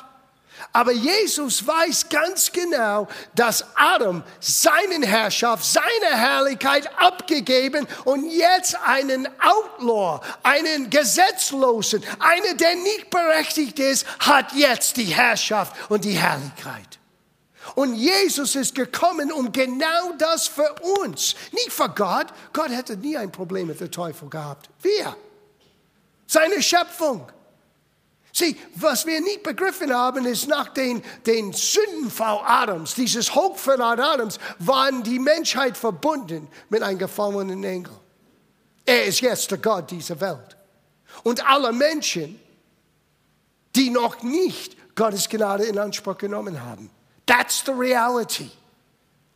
Aber 0.73 0.93
Jesus 0.93 1.67
weiß 1.67 2.09
ganz 2.09 2.51
genau, 2.53 3.09
dass 3.35 3.65
Adam 3.75 4.23
seine 4.41 5.07
Herrschaft, 5.07 5.65
seine 5.65 6.17
Herrlichkeit 6.17 6.89
abgegeben 6.99 7.87
und 8.05 8.31
jetzt 8.31 8.77
einen 8.87 9.29
Outlaw, 9.41 10.21
einen 10.43 10.89
Gesetzlosen, 10.89 12.03
einen, 12.19 12.57
der 12.57 12.77
nicht 12.77 13.11
berechtigt 13.11 13.79
ist, 13.79 14.07
hat 14.21 14.53
jetzt 14.53 14.97
die 14.97 15.05
Herrschaft 15.05 15.75
und 15.91 16.05
die 16.05 16.19
Herrlichkeit. 16.19 16.99
Und 17.75 17.95
Jesus 17.95 18.57
ist 18.57 18.75
gekommen, 18.75 19.31
um 19.33 19.53
genau 19.53 20.13
das 20.19 20.49
für 20.49 20.75
uns, 21.01 21.35
nicht 21.53 21.73
für 21.73 21.89
Gott. 21.89 22.27
Gott 22.53 22.71
hätte 22.71 22.97
nie 22.97 23.17
ein 23.17 23.31
Problem 23.31 23.69
mit 23.69 23.81
dem 23.81 23.91
Teufel 23.91 24.29
gehabt. 24.29 24.69
Wir, 24.81 25.17
seine 26.27 26.63
Schöpfung. 26.63 27.31
Sieh, 28.35 28.57
was 28.77 29.05
wir 29.05 29.21
nicht 29.21 29.43
begriffen 29.43 29.93
haben, 29.93 30.25
ist 30.25 30.49
nach 30.49 30.69
den, 30.69 31.03
den 31.27 31.53
Sündenfall 31.53 32.41
Adams, 32.45 32.95
dieses 32.95 33.35
Hochverrat 33.35 34.01
Adams, 34.01 34.39
waren 34.59 35.03
die 35.03 35.19
Menschheit 35.19 35.77
verbunden 35.77 36.49
mit 36.71 36.83
einem 36.83 36.99
gefallenen 36.99 37.63
Engel. 37.63 37.93
Er 38.87 39.05
ist 39.05 39.21
jetzt 39.21 39.51
der 39.51 39.59
Gott 39.59 39.91
dieser 39.91 40.19
Welt. 40.21 40.57
Und 41.23 41.47
alle 41.47 41.73
Menschen, 41.73 42.41
die 43.77 43.91
noch 43.91 44.23
nicht 44.23 44.77
Gottes 44.95 45.29
Gnade 45.29 45.65
in 45.65 45.79
Anspruch 45.79 46.17
genommen 46.17 46.63
haben. 46.63 46.91
That's 47.27 47.63
the 47.65 47.73
reality. 47.73 48.51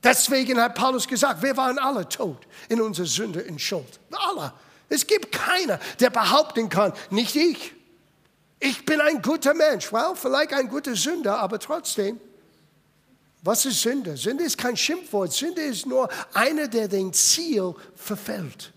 Deswegen 0.03 0.61
hat 0.61 0.75
Paulus 0.75 1.07
gesagt, 1.07 1.43
wir 1.43 1.57
waren 1.57 1.79
alle 1.79 2.09
tot 2.09 2.47
in 2.69 2.81
unserer 2.81 3.07
Sünde 3.07 3.45
und 3.45 3.61
Schuld. 3.61 4.01
Alle. 4.11 4.53
Es 4.89 5.07
gibt 5.07 5.33
keiner, 5.33 5.81
der 6.01 6.11
behaupten 6.11 6.69
kann, 6.69 6.93
nicht 7.11 7.37
ich. 7.37 7.76
Ich 8.59 8.85
bin 8.85 9.01
ein 9.01 9.21
guter 9.21 9.55
Mensch. 9.55 9.93
Well, 9.93 10.15
vielleicht 10.15 10.53
ein 10.53 10.69
guter 10.69 10.97
Sünder, 10.97 11.39
aber 11.39 11.59
trotzdem. 11.59 12.21
Was 13.43 13.65
ist 13.65 13.83
Sünde? 13.83 14.17
Sünde 14.17 14.45
ist 14.45 14.59
kein 14.59 14.77
Schimpfwort. 14.77 15.33
Sünde 15.33 15.61
ist 15.61 15.87
nur 15.87 16.09
einer, 16.35 16.67
der 16.67 16.89
den 16.89 17.13
Ziel 17.13 17.75
verfällt. 17.95 18.73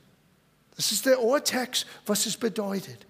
Das 0.76 0.92
ist 0.92 1.06
der 1.06 1.22
Urtext, 1.22 1.86
was 2.06 2.26
es 2.26 2.38
bedeutet. 2.38 3.06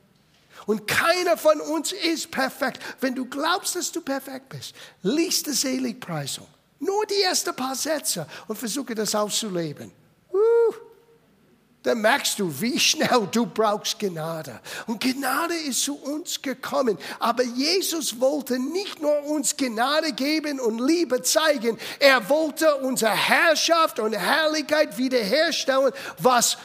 Und 0.66 0.88
keiner 0.88 1.36
von 1.36 1.60
uns 1.60 1.92
ist 1.92 2.32
perfekt. 2.32 2.82
Wenn 3.02 3.16
du 3.16 3.26
glaubst, 3.26 3.76
dass 3.76 3.92
du 3.92 4.02
perfekt 4.02 4.50
bist, 4.50 4.74
liest 5.02 5.48
die 5.48 5.52
Seligpreisung. 5.52 6.48
Nur 6.80 7.06
die 7.06 7.22
ersten 7.22 7.56
paar 7.56 7.76
Sätze 7.76 8.26
und 8.48 8.58
versuche 8.58 8.96
das 8.96 9.14
auszuleben. 9.14 9.92
Dann 11.84 12.02
merkst 12.02 12.38
du, 12.40 12.54
wie 12.60 12.78
schnell 12.78 13.28
du 13.32 13.46
brauchst 13.46 14.00
Gnade. 14.00 14.60
Und 14.86 15.00
Gnade 15.02 15.54
ist 15.54 15.84
zu 15.84 15.96
uns 15.96 16.42
gekommen. 16.42 16.98
Aber 17.20 17.44
Jesus 17.44 18.20
wollte 18.20 18.60
nicht 18.60 19.02
nur 19.02 19.24
uns 19.26 19.56
Gnade 19.56 20.12
geben 20.12 20.60
und 20.60 20.80
Liebe 20.80 21.22
zeigen. 21.22 21.78
Er 22.00 22.28
wollte 22.30 22.76
unsere 22.76 23.12
Herrschaft 23.12 24.00
und 24.00 24.14
Herrlichkeit 24.14 24.98
wiederherstellen, 24.98 25.94
was 26.18 26.58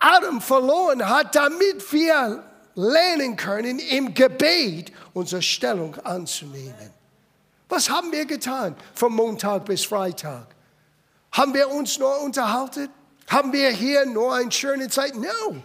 Adam 0.00 0.40
verloren 0.40 1.08
hat, 1.08 1.36
damit 1.36 1.92
wir 1.92 2.42
lernen 2.74 3.36
können, 3.36 3.78
im 3.78 4.14
Gebet 4.14 4.92
unsere 5.14 5.42
Stellung 5.42 5.96
anzunehmen. 6.00 6.90
Was 7.68 7.88
haben 7.88 8.10
wir 8.10 8.26
getan 8.26 8.76
von 8.94 9.12
Montag 9.12 9.64
bis 9.64 9.84
Freitag? 9.84 10.48
Haben 11.32 11.54
wir 11.54 11.70
uns 11.70 11.98
nur 11.98 12.20
unterhalten? 12.20 12.88
Haben 13.28 13.52
wir 13.52 13.70
hier 13.70 14.06
nur 14.06 14.34
eine 14.34 14.52
schöne 14.52 14.88
Zeit? 14.88 15.16
No. 15.16 15.56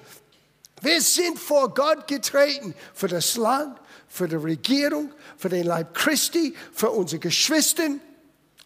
Wir 0.82 1.02
sind 1.02 1.38
vor 1.38 1.74
Gott 1.74 2.08
getreten 2.08 2.74
für 2.94 3.08
das 3.08 3.36
Land, 3.36 3.78
für 4.08 4.28
die 4.28 4.36
Regierung, 4.36 5.12
für 5.38 5.50
den 5.50 5.68
Leib 5.68 5.94
Christi, 5.94 6.56
für 6.74 6.90
unsere 6.90 7.20
Geschwister, 7.20 7.84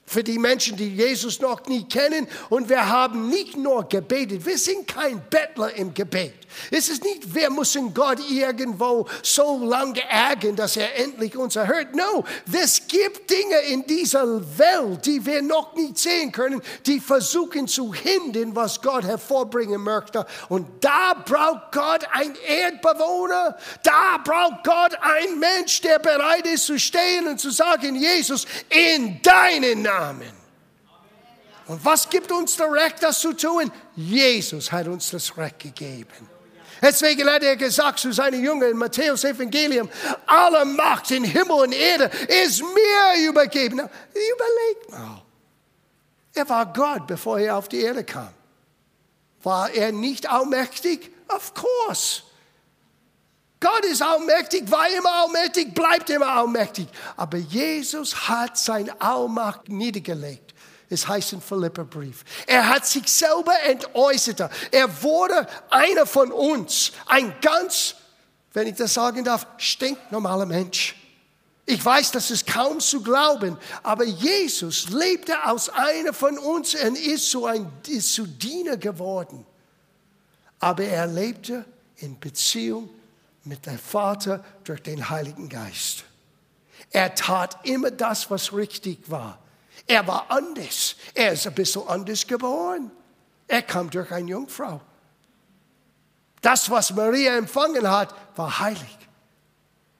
für 0.08 0.24
die 0.24 0.38
Menschen, 0.38 0.78
die 0.78 0.96
Jesus 0.96 1.40
noch 1.40 1.66
nie 1.66 1.84
kennen. 1.84 2.28
Und 2.50 2.70
wir 2.70 2.88
haben 2.88 3.28
nicht 3.30 3.58
nur 3.58 3.90
gebetet, 3.90 4.46
wir 4.46 4.58
sind 4.58 4.88
kein 4.88 5.22
Bettler 5.30 5.74
im 5.76 5.94
Gebet. 5.94 6.34
Es 6.72 6.90
ist 6.90 7.04
nicht, 7.04 7.34
wir 7.34 7.50
müssen 7.50 7.94
Gott 7.94 8.20
irgendwo 8.30 9.08
so 9.24 9.66
lange 9.66 10.02
ärgern, 10.10 10.56
dass 10.56 10.78
er 10.78 10.96
endlich 10.98 11.36
uns 11.36 11.56
erhört. 11.56 11.96
No, 11.96 12.24
es 12.54 12.88
gibt 12.88 13.30
Dinge 13.30 13.58
in 13.72 13.86
dieser 13.86 14.40
Welt, 14.58 15.06
die 15.06 15.26
wir 15.26 15.42
noch 15.42 15.76
nicht 15.76 15.98
sehen 15.98 16.32
können, 16.32 16.62
die 16.86 17.00
versuchen 17.00 17.68
zu 17.68 17.94
hindern, 17.94 18.56
was 18.56 18.82
Gott 18.82 19.04
hervorbringen 19.04 19.82
möchte. 19.82 20.26
Und 20.48 20.68
da 20.82 21.14
braucht 21.26 21.72
Gott 21.74 22.08
ein 22.14 22.34
Erdbewohner, 22.48 23.58
da 23.84 24.18
braucht 24.24 24.64
Gott 24.64 24.98
ein 25.02 25.40
Mensch, 25.40 25.82
der 25.82 26.00
bereit 26.00 26.46
ist 26.46 26.68
zu 26.68 26.80
stehen 26.80 27.28
und 27.28 27.40
zu 27.40 27.50
sagen, 27.50 27.96
Jesus, 27.96 28.46
in 28.70 29.22
deinen 29.22 29.82
Namen. 29.82 29.95
Und 31.68 31.84
was 31.84 32.10
gibt 32.10 32.32
uns 32.32 32.56
das 32.56 32.72
Recht, 32.72 33.02
das 33.02 33.20
zu 33.20 33.34
tun? 33.34 33.72
Jesus 33.96 34.72
hat 34.72 34.88
uns 34.88 35.10
das 35.10 35.36
Recht 35.38 35.60
gegeben. 35.60 36.30
Deswegen 36.82 37.28
hat 37.30 37.42
er 37.42 37.56
gesagt 37.56 38.00
zu 38.00 38.12
seinen 38.12 38.44
Jüngern 38.44 38.72
in 38.72 38.78
Matthäus 38.78 39.24
Evangelium, 39.24 39.90
alle 40.28 40.66
Macht 40.66 41.10
in 41.12 41.24
Himmel 41.24 41.62
und 41.62 41.72
Erde 41.74 42.12
ist 42.28 42.62
mir 42.62 43.30
übergeben. 43.30 43.80
Überlegt 43.80 44.92
mal. 44.92 45.22
Er 46.34 46.50
war 46.50 46.72
Gott, 46.74 47.08
bevor 47.08 47.40
er 47.40 47.58
auf 47.58 47.70
die 47.70 47.82
Erde 47.82 48.04
kam. 48.04 48.34
War 49.42 49.72
er 49.72 49.92
nicht 49.92 50.30
allmächtig? 50.30 51.12
Of 51.30 51.54
course. 51.54 52.24
Gott 53.66 53.84
ist 53.86 54.04
allmächtig, 54.04 54.70
war 54.70 54.88
immer 54.88 55.12
allmächtig, 55.24 55.74
bleibt 55.74 56.08
immer 56.12 56.28
allmächtig. 56.28 56.88
Aber 57.18 57.38
Jesus 57.38 58.30
hat 58.30 58.60
seine 58.60 59.02
Allmacht 59.02 59.70
niedergelegt. 59.70 60.54
Es 60.88 61.08
heißt 61.08 61.34
im 61.34 61.42
Philipperbrief. 61.42 62.24
Er 62.46 62.70
hat 62.70 62.86
sich 62.86 63.12
selber 63.12 63.60
entäußert. 63.64 64.52
Er 64.70 65.02
wurde 65.02 65.48
einer 65.72 66.06
von 66.06 66.32
uns. 66.32 66.92
Ein 67.08 67.34
ganz, 67.42 67.96
wenn 68.54 68.68
ich 68.68 68.76
das 68.76 68.94
sagen 68.94 69.24
darf, 69.24 69.48
stinknormaler 69.58 70.46
Mensch. 70.46 70.96
Ich 71.66 71.84
weiß, 71.84 72.12
das 72.12 72.30
ist 72.30 72.46
kaum 72.46 72.80
zu 72.80 73.02
glauben, 73.02 73.58
aber 73.82 74.04
Jesus 74.04 74.90
lebte 74.90 75.44
aus 75.44 75.70
einer 75.70 76.14
von 76.14 76.38
uns 76.38 76.76
und 76.76 77.00
ist 77.00 77.32
zu, 77.32 77.48
ein, 77.48 77.72
ist 77.88 78.14
zu 78.14 78.28
Diener 78.28 78.78
geworden. 78.78 79.44
Aber 80.60 80.84
er 80.84 81.08
lebte 81.08 81.66
in 81.98 82.20
Beziehung 82.20 82.92
mit 83.46 83.66
dem 83.66 83.80
Vater 83.80 84.44
durch 84.64 84.82
den 84.82 85.10
Heiligen 85.10 85.50
Geist. 85.50 86.04
Er 86.92 87.14
tat 87.16 87.66
immer 87.66 87.92
das, 87.92 88.30
was 88.30 88.54
richtig 88.54 89.10
war. 89.10 89.40
Er 89.88 90.08
war 90.08 90.26
anders. 90.30 90.96
Er 91.14 91.34
ist 91.34 91.46
ein 91.46 91.54
bisschen 91.54 91.88
anders 91.88 92.26
geboren. 92.26 92.92
Er 93.48 93.62
kam 93.62 93.90
durch 93.90 94.12
eine 94.12 94.30
Jungfrau. 94.30 94.82
Das, 96.42 96.70
was 96.70 96.94
Maria 96.94 97.38
empfangen 97.38 97.90
hat, 97.90 98.14
war 98.36 98.60
heilig. 98.60 98.98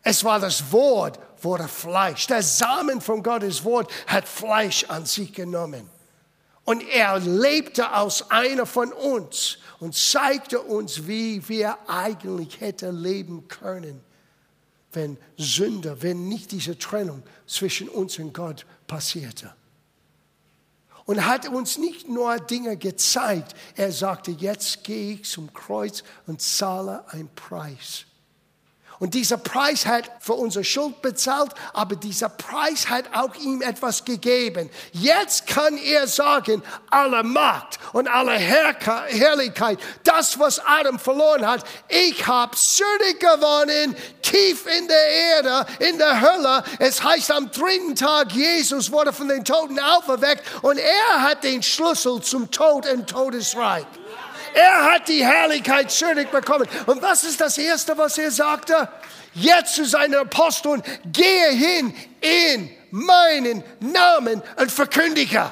Es 0.02 0.24
war 0.24 0.40
das 0.40 0.72
Wort, 0.72 1.20
wurde 1.42 1.68
Fleisch. 1.68 2.28
Der 2.28 2.44
Samen 2.44 3.02
von 3.02 3.24
Gottes 3.24 3.64
Wort 3.64 3.92
hat 4.08 4.28
Fleisch 4.28 4.86
an 4.86 5.06
sich 5.06 5.34
genommen. 5.34 5.90
Und 6.66 6.82
er 6.82 7.20
lebte 7.20 7.96
aus 7.96 8.32
einer 8.32 8.66
von 8.66 8.92
uns 8.92 9.60
und 9.80 9.96
zeigte 9.96 10.62
uns, 10.62 11.08
wie 11.08 11.48
wir 11.48 11.78
eigentlich 11.88 12.60
hätten 12.60 13.02
leben 13.02 13.48
können, 13.48 14.02
wenn 14.92 15.18
Sünde, 15.38 16.02
wenn 16.02 16.28
nicht 16.28 16.52
diese 16.52 16.78
Trennung 16.78 17.22
zwischen 17.46 17.88
uns 17.88 18.18
und 18.18 18.34
Gott 18.34 18.66
passierte. 18.88 19.54
Und 21.06 21.24
hat 21.24 21.48
uns 21.48 21.78
nicht 21.78 22.10
nur 22.10 22.38
Dinge 22.38 22.78
gezeigt, 22.78 23.54
er 23.76 23.92
sagte, 23.92 24.32
jetzt 24.32 24.84
gehe 24.84 25.14
ich 25.14 25.26
zum 25.26 25.54
Kreuz 25.54 26.04
und 26.26 26.42
zahle 26.42 27.08
einen 27.12 27.30
Preis. 27.36 28.06
Und 29.00 29.14
dieser 29.14 29.38
Preis 29.38 29.86
hat 29.86 30.10
für 30.20 30.34
unsere 30.34 30.64
Schuld 30.64 31.02
bezahlt, 31.02 31.52
aber 31.74 31.96
dieser 31.96 32.30
Preis 32.30 32.90
hat 32.90 33.06
auch 33.14 33.36
ihm 33.36 33.62
etwas 33.62 34.06
gegeben. 34.06 34.70
Jetzt 34.94 35.48
kann 35.48 35.78
er 35.78 36.08
sagen, 36.08 36.64
alle 36.90 37.24
Macht 37.24 37.80
und 37.94 38.08
alle 38.08 38.34
Herrlichkeit, 38.34 39.80
das, 40.04 40.40
was 40.40 40.60
Adam 40.66 40.98
verloren 41.00 41.46
hat, 41.46 41.64
ich 41.90 42.26
habe 42.26 42.56
Sünde 42.56 43.16
gewonnen, 43.20 43.96
tief 44.22 44.66
in 44.66 44.88
der 44.88 45.08
Erde, 45.08 45.66
in 45.80 45.98
der 45.98 46.22
Hölle. 46.22 46.64
Es 46.80 47.04
heißt, 47.04 47.32
am 47.32 47.52
dritten 47.52 47.96
Tag, 47.96 48.32
Jesus 48.32 48.92
wurde 48.92 49.12
von 49.12 49.28
den 49.28 49.44
Toten 49.44 49.80
auferweckt 49.80 50.44
und 50.62 50.78
er 50.78 51.22
hat 51.22 51.44
den 51.44 51.62
Schlüssel 51.62 52.22
zum 52.22 52.50
Tod 52.50 52.88
und 52.88 53.10
Todesreich. 53.10 53.86
Er 54.56 54.94
hat 54.94 55.10
die 55.10 55.24
Herrlichkeit 55.24 55.92
zurück 55.92 56.32
bekommen. 56.32 56.66
Und 56.86 57.02
was 57.02 57.26
ist 57.26 57.42
das 57.42 57.58
Erste, 57.58 57.98
was 57.98 58.18
er 58.18 58.32
sagte? 58.32 58.88
Jetzt 59.34 59.76
zu 59.76 59.86
seinen 59.86 60.16
Aposteln, 60.16 60.82
gehe 61.12 61.50
hin 61.50 61.94
in 62.22 62.70
meinen 62.90 63.64
Namen 63.82 64.42
und 64.56 64.72
verkündige 64.72 65.52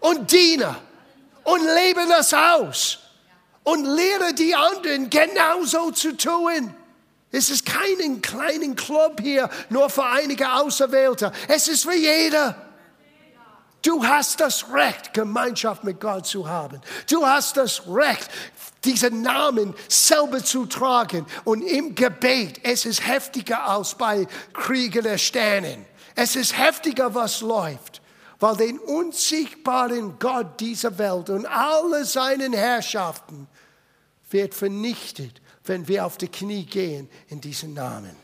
und 0.00 0.32
diene 0.32 0.74
und 1.44 1.60
lebe 1.62 2.06
das 2.08 2.32
aus 2.32 3.00
und 3.64 3.84
lehre 3.84 4.32
die 4.32 4.54
anderen 4.54 5.10
genauso 5.10 5.90
zu 5.90 6.16
tun. 6.16 6.74
Es 7.30 7.50
ist 7.50 7.66
keinen 7.66 8.22
kleinen 8.22 8.76
Club 8.76 9.20
hier, 9.20 9.50
nur 9.68 9.90
für 9.90 10.06
einige 10.06 10.50
Auserwählte. 10.50 11.32
Es 11.48 11.68
ist 11.68 11.84
für 11.84 11.94
jeder. 11.94 12.71
Du 13.82 14.04
hast 14.06 14.40
das 14.40 14.72
Recht, 14.72 15.12
Gemeinschaft 15.12 15.82
mit 15.82 16.00
Gott 16.00 16.26
zu 16.26 16.48
haben. 16.48 16.80
Du 17.10 17.26
hast 17.26 17.56
das 17.56 17.82
Recht, 17.88 18.30
diesen 18.84 19.22
Namen 19.22 19.74
selber 19.88 20.44
zu 20.44 20.66
tragen. 20.66 21.26
Und 21.44 21.62
im 21.62 21.94
Gebet, 21.96 22.60
es 22.62 22.84
ist 22.84 23.06
heftiger 23.06 23.64
als 23.68 23.96
bei 23.96 24.26
Kriege 24.52 25.02
der 25.02 25.18
Sternen. 25.18 25.84
Es 26.14 26.36
ist 26.36 26.56
heftiger, 26.56 27.14
was 27.14 27.40
läuft. 27.40 28.00
Weil 28.38 28.56
den 28.56 28.78
unsichtbaren 28.78 30.18
Gott 30.18 30.60
dieser 30.60 30.98
Welt 30.98 31.30
und 31.30 31.46
alle 31.46 32.04
seinen 32.04 32.52
Herrschaften 32.52 33.48
wird 34.30 34.54
vernichtet, 34.54 35.40
wenn 35.64 35.86
wir 35.86 36.06
auf 36.06 36.18
die 36.18 36.28
Knie 36.28 36.64
gehen 36.64 37.08
in 37.28 37.40
diesen 37.40 37.74
Namen 37.74 38.16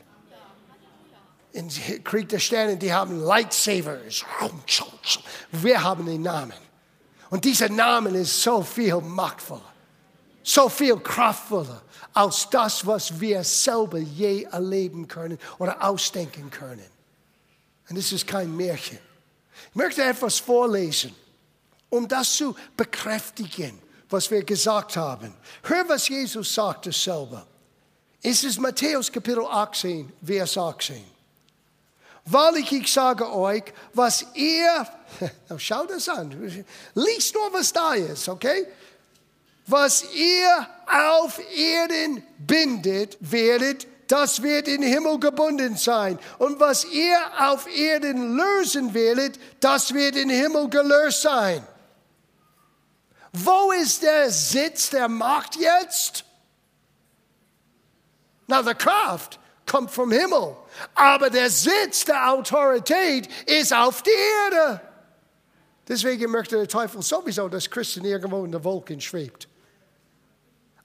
in 1.53 1.69
Krieg 2.05 2.29
der 2.29 2.39
Sterne, 2.39 2.77
die 2.77 2.93
haben 2.93 3.21
Lightsabers. 3.25 4.25
Wir 5.53 5.83
haben 5.83 6.07
den 6.07 6.23
Namen. 6.23 6.69
Und 7.31 7.45
dieser 7.45 7.69
Name 7.69 8.11
ist 8.11 8.43
so 8.43 8.63
viel 8.63 9.01
machtvoller, 9.01 9.73
so 10.43 10.69
viel 10.69 10.97
kraftvoller 10.99 11.83
als 12.15 12.49
das, 12.51 12.87
was 12.87 13.21
wir 13.21 13.45
selber 13.45 13.99
je 13.99 14.45
erleben 14.45 15.07
können 15.07 15.39
oder 15.59 15.83
ausdenken 15.83 16.51
können. 16.51 16.87
Und 17.89 17.99
das 17.99 18.13
ist 18.13 18.27
kein 18.27 18.55
Märchen. 18.55 18.99
Ich 19.71 19.75
möchte 19.75 20.03
etwas 20.03 20.39
vorlesen, 20.39 21.15
um 21.91 22.09
das 22.09 22.35
zu 22.35 22.55
bekräftigen, 22.77 23.79
was 24.09 24.31
wir 24.31 24.43
gesagt 24.43 24.97
haben. 24.97 25.35
Hör, 25.63 25.89
was 25.89 26.09
Jesus 26.09 26.55
sagte 26.55 26.93
selber. 26.93 27.47
Es 28.23 28.43
ist 28.43 28.59
Matthäus 28.59 29.13
Kapitel 29.13 29.45
18, 29.45 30.13
Vers 30.23 30.59
18. 30.59 31.18
Wahrlich, 32.31 32.71
ich 32.73 32.93
sage 32.93 33.33
euch, 33.33 33.65
was 33.95 34.27
ihr, 34.35 34.87
schau 35.57 35.87
das 35.87 36.09
an, 36.09 36.31
liest 36.95 37.35
nur, 37.35 37.53
was 37.53 37.73
da 37.73 37.95
ist, 37.95 38.29
okay? 38.29 38.67
Was 39.67 40.05
ihr 40.15 40.69
auf 40.87 41.41
Erden 41.55 42.23
bindet, 42.39 43.17
werdet, 43.21 43.87
das 44.09 44.43
wird 44.43 44.69
in 44.69 44.83
Himmel 44.83 45.19
gebunden 45.21 45.77
sein. 45.77 46.19
Und 46.39 46.61
was 46.61 46.85
ihr 46.85 47.19
auf 47.39 47.67
Erden 47.67 48.37
lösen 48.37 48.95
werdet, 48.95 49.39
das 49.61 49.93
wird 49.93 50.17
in 50.17 50.31
Himmel 50.31 50.69
gelöst 50.69 51.23
sein. 51.23 51.67
Wo 53.33 53.73
ist 53.73 54.03
der 54.03 54.31
Sitz 54.31 54.91
der 54.91 55.09
Macht 55.09 55.57
jetzt? 55.57 56.25
Na, 58.47 58.63
der 58.63 58.75
Kraft 58.75 59.39
kommt 59.69 59.91
vom 59.91 60.11
Himmel. 60.11 60.57
Aber 60.95 61.31
der 61.31 61.51
Sitz 61.51 62.05
der 62.05 62.31
Autorität 62.31 63.29
ist 63.47 63.73
auf 63.73 64.03
der 64.03 64.15
Erde. 64.45 64.81
Deswegen 65.87 66.31
möchte 66.31 66.57
der 66.57 66.69
Teufel 66.69 67.03
sowieso, 67.03 67.49
dass 67.49 67.71
Christen 67.71 68.05
irgendwo 68.05 68.45
in 68.45 68.53
den 68.53 68.63
Wolken 68.65 69.01
schwebt. 69.01 69.49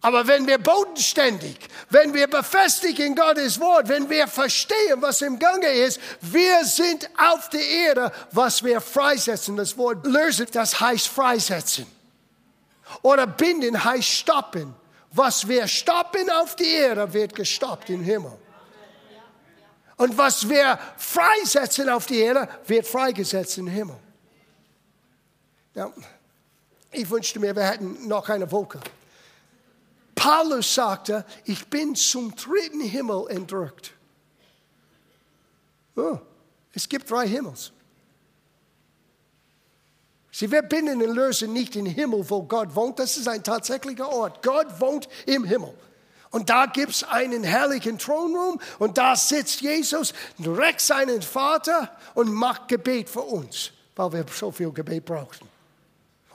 Aber 0.04 0.28
wenn 0.28 0.46
wir 0.46 0.58
bodenständig, 0.58 1.58
wenn 1.90 2.14
wir 2.14 2.28
befestigen 2.28 3.16
Gottes 3.16 3.58
Wort, 3.62 3.88
wenn 3.88 4.10
wir 4.10 4.28
verstehen, 4.28 5.02
was 5.02 5.22
im 5.22 5.40
Gange 5.40 5.68
ist, 5.68 5.98
wir 6.20 6.66
sind 6.66 7.10
auf 7.18 7.48
der 7.50 7.66
Erde, 7.66 8.12
was 8.32 8.62
wir 8.64 8.82
freisetzen. 8.82 9.56
Das 9.56 9.78
Wort 9.78 10.06
lösen, 10.06 10.48
das 10.52 10.78
heißt 10.78 11.08
freisetzen. 11.08 11.86
Oder 13.02 13.26
binden 13.28 13.82
heißt 13.82 14.10
stoppen. 14.10 14.76
Was 15.12 15.48
wir 15.48 15.68
stoppen 15.70 16.30
auf 16.42 16.58
der 16.58 16.68
Erde, 16.68 17.14
wird 17.14 17.34
gestoppt 17.34 17.90
im 17.90 18.04
Himmel. 18.04 18.34
Und 20.04 20.18
was 20.18 20.50
wir 20.50 20.78
freisetzen 20.98 21.88
auf 21.88 22.08
die 22.08 22.20
Erde, 22.20 22.50
wird 22.68 22.86
freigesetzt 22.86 23.58
im 23.58 23.68
Himmel. 23.68 23.96
Ja, 25.76 25.94
ich 26.92 27.10
wünschte 27.10 27.40
mir, 27.40 27.56
wir 27.56 27.64
hätten 27.64 28.06
noch 28.06 28.28
eine 28.28 28.52
Wolke. 28.52 28.82
Paulus 30.14 30.76
sagte, 30.76 31.26
ich 31.46 31.66
bin 31.68 31.96
zum 31.96 32.36
dritten 32.36 32.82
Himmel 32.82 33.28
entrückt. 33.30 33.94
Oh, 35.96 36.20
es 36.74 36.90
gibt 36.90 37.10
drei 37.10 37.26
Himmels. 37.26 37.72
Sie 40.34 40.50
verbinden 40.50 41.02
und 41.02 41.16
lösen 41.16 41.54
nicht 41.54 41.76
den 41.76 41.86
Himmel, 41.86 42.30
wo 42.30 42.44
Gott 42.44 42.76
wohnt. 42.76 43.00
Das 43.00 43.16
ist 43.16 43.30
ein 43.30 43.42
tatsächlicher 43.42 44.12
Ort. 44.12 44.44
Gott 44.44 44.82
wohnt 44.82 45.08
im 45.26 45.46
Himmel. 45.46 45.74
Und 46.34 46.50
da 46.50 46.66
gibt 46.66 46.94
es 46.94 47.04
einen 47.04 47.44
herrlichen 47.44 48.00
Thronraum 48.00 48.60
und 48.80 48.98
da 48.98 49.16
sitzt 49.16 49.62
Jesus 49.62 50.16
rechts 50.44 50.88
seinen 50.88 51.22
Vater 51.22 51.96
und 52.16 52.34
macht 52.34 52.68
Gebet 52.68 53.08
für 53.08 53.22
uns, 53.22 53.70
weil 53.96 54.14
wir 54.14 54.26
so 54.34 54.52
viel 54.52 54.72
Gebet 54.72 55.06
brauchen. 55.06 55.48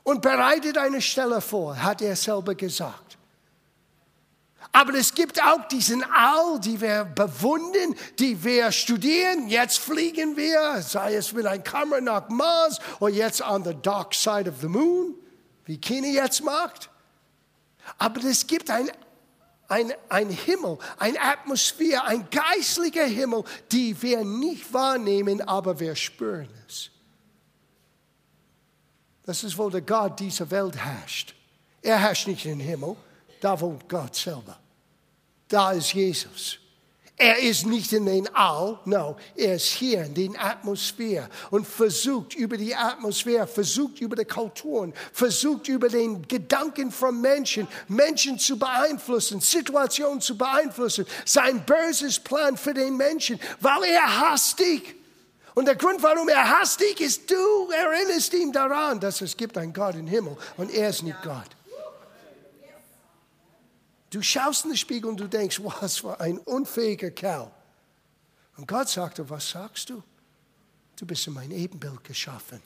Und 0.05 0.23
bereitet 0.23 0.79
eine 0.79 1.03
Stelle 1.03 1.41
vor, 1.41 1.83
hat 1.83 2.01
er 2.01 2.15
selber 2.15 2.55
gesagt. 2.55 3.19
Aber 4.71 4.95
es 4.95 5.13
gibt 5.13 5.43
auch 5.43 5.67
diesen 5.67 6.05
All, 6.05 6.61
die 6.61 6.81
wir 6.81 7.05
bewundern, 7.05 7.97
die 8.21 8.45
wir 8.45 8.71
studieren. 8.71 9.49
Jetzt 9.49 9.81
fliegen 9.81 10.37
wir, 10.37 10.81
sei 10.81 11.17
es 11.17 11.33
mit 11.33 11.45
einer 11.45 11.61
Kamera 11.61 12.01
nach 12.01 12.29
Mars 12.29 12.79
oder 13.01 13.13
jetzt 13.13 13.43
on 13.43 13.65
the 13.65 13.75
dark 13.83 14.15
side 14.15 14.49
of 14.49 14.61
the 14.61 14.69
moon, 14.69 15.17
wie 15.65 15.77
Kini 15.77 16.15
jetzt 16.15 16.45
macht. 16.45 16.89
Aber 17.99 18.23
es 18.23 18.47
gibt 18.47 18.71
ein 18.71 18.93
ein, 19.69 19.93
ein 20.09 20.31
Himmel, 20.31 20.79
eine 20.99 21.21
Atmosphäre, 21.21 22.05
ein 22.05 22.29
geistlicher 22.31 23.05
Himmel, 23.05 23.45
die 23.71 24.01
wir 24.03 24.25
nicht 24.25 24.73
wahrnehmen, 24.73 25.43
aber 25.43 25.79
wir 25.79 25.95
spüren 25.95 26.49
es. 26.67 26.91
Das 29.25 29.45
ist, 29.45 29.59
wo 29.59 29.69
der 29.69 29.83
Gott 29.83 30.19
dieser 30.19 30.51
Welt 30.51 30.75
herrscht. 30.77 31.35
Er 31.83 32.01
herrscht 32.01 32.27
nicht 32.27 32.47
im 32.47 32.61
Himmel, 32.61 32.97
da 33.41 33.61
wohnt 33.61 33.87
Gott 33.89 34.17
selber. 34.17 34.59
Da 35.49 35.73
ist 35.73 35.93
Jesus. 35.93 36.59
Er 37.21 37.39
ist 37.41 37.67
nicht 37.67 37.93
in 37.93 38.07
den 38.07 38.33
All, 38.33 38.79
no, 38.85 39.17
er 39.35 39.57
ist 39.57 39.67
hier 39.67 40.05
in 40.05 40.15
der 40.15 40.41
Atmosphäre 40.41 41.29
und 41.51 41.67
versucht 41.67 42.37
über 42.37 42.57
die 42.57 42.77
Atmosphäre, 42.77 43.49
versucht 43.49 44.01
über 44.01 44.15
die 44.15 44.25
Kulturen, 44.25 44.95
versucht 45.13 45.67
über 45.67 45.89
den 45.89 46.23
Gedanken 46.29 46.93
von 46.93 47.21
Menschen, 47.21 47.67
Menschen 47.89 48.39
zu 48.39 48.57
beeinflussen, 48.57 49.41
Situationen 49.41 50.21
zu 50.21 50.39
beeinflussen, 50.39 51.07
sein 51.25 51.65
böses 51.67 52.21
Plan 52.21 52.57
für 52.57 52.73
den 52.73 52.97
Menschen, 52.97 53.41
weil 53.59 53.83
er 53.83 54.21
hasst 54.21 54.61
dich. 54.61 54.95
Und 55.57 55.67
der 55.67 55.75
Grund, 55.75 56.01
warum 56.01 56.29
er 56.29 56.61
hasst 56.61 56.79
dich, 56.79 57.01
ist, 57.01 57.29
du 57.29 57.69
erinnerst 57.73 58.33
ihn 58.33 58.53
daran, 58.53 59.01
dass 59.01 59.21
es 59.23 59.37
gibt 59.37 59.59
einen 59.59 59.73
Gott 59.73 59.97
im 59.97 60.07
Himmel 60.07 60.37
und 60.57 60.73
er 60.73 60.91
ist 60.91 61.03
nicht 61.03 61.21
Gott. 61.25 61.58
Du 64.11 64.23
schaust 64.23 64.65
in 64.65 64.71
den 64.71 64.77
Spiegel 64.77 65.11
und 65.11 65.21
du 65.21 65.29
denkst, 65.29 65.61
was 65.63 65.99
für 65.99 66.19
ein 66.19 66.39
unfähiger 66.39 67.11
Kerl. 67.11 67.51
Und 68.57 68.67
Gott 68.67 68.89
sagte, 68.89 69.29
was 69.29 69.51
sagst 69.51 69.91
du? 69.91 70.03
Du 70.97 71.07
bist 71.07 71.27
in 71.27 71.35
mein 71.35 71.51
Ebenbild 71.51 72.03
geschaffen. 72.03 72.61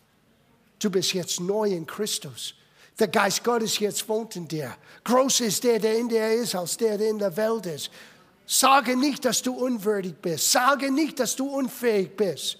Du 0.79 0.91
bist 0.91 1.13
jetzt 1.13 1.41
neu 1.41 1.69
in 1.71 1.87
Christus. 1.87 2.55
Der 2.99 3.09
Geist 3.09 3.43
Gottes 3.45 3.79
jetzt 3.79 4.09
wohnt 4.09 4.37
in 4.37 4.49
dir. 4.49 4.75
Groß 5.05 5.41
ist 5.41 5.65
der, 5.65 5.79
der 5.79 5.99
in 5.99 6.09
dir 6.09 6.33
ist, 6.33 6.55
als 6.55 6.77
der, 6.77 6.97
der 6.97 7.11
in 7.11 7.19
der 7.19 7.37
Welt 7.37 7.67
ist. 7.67 7.91
Sage 8.47 8.97
nicht, 8.97 9.25
dass 9.25 9.43
du 9.43 9.55
unwürdig 9.55 10.15
bist. 10.17 10.51
Sage 10.51 10.91
nicht, 10.91 11.19
dass 11.19 11.37
du 11.37 11.47
unfähig 11.49 12.17
bist. 12.17 12.59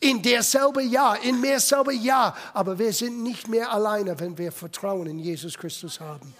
In 0.00 0.20
dir 0.20 0.42
selber 0.42 0.82
ja, 0.82 1.14
in 1.14 1.40
mir 1.40 1.60
selber 1.60 1.92
ja. 1.92 2.36
Aber 2.52 2.78
wir 2.78 2.92
sind 2.92 3.22
nicht 3.22 3.48
mehr 3.48 3.72
alleine, 3.72 4.18
wenn 4.18 4.36
wir 4.36 4.52
Vertrauen 4.52 5.06
in 5.06 5.18
Jesus 5.18 5.56
Christus 5.56 6.00
haben. 6.00 6.34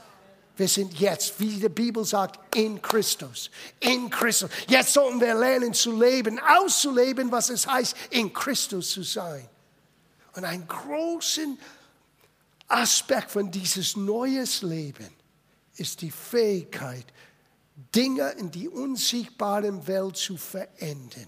Wir 0.57 0.69
sind 0.69 0.99
jetzt, 1.01 1.41
wie 1.41 1.59
die 1.59 1.69
Bibel 1.69 2.05
sagt, 2.05 2.55
in 2.57 2.81
Christus. 2.81 3.51
In 3.81 4.09
Christus. 4.09 4.51
Jetzt 4.69 4.93
sollten 4.93 5.21
wir 5.21 5.35
lernen 5.35 5.75
zu 5.75 5.99
leben, 5.99 6.39
auszuleben, 6.39 7.33
was 7.33 7.51
es 7.51 7.67
heißt, 7.67 7.97
in 8.11 8.33
Christus 8.33 8.91
zu 8.91 9.03
sein. 9.03 9.49
Und 10.37 10.45
einen 10.45 10.67
großen 10.67 11.59
Aspekt 12.69 13.33
von 13.33 13.51
dieses 13.51 13.97
neues 13.97 14.63
Leben 14.63 15.11
ist 15.77 16.01
die 16.03 16.11
Fähigkeit, 16.11 17.07
Dinge 17.95 18.31
in 18.39 18.51
die 18.51 18.69
unsichtbaren 18.69 19.85
Welt 19.89 20.17
zu 20.17 20.37
verändern. 20.37 21.27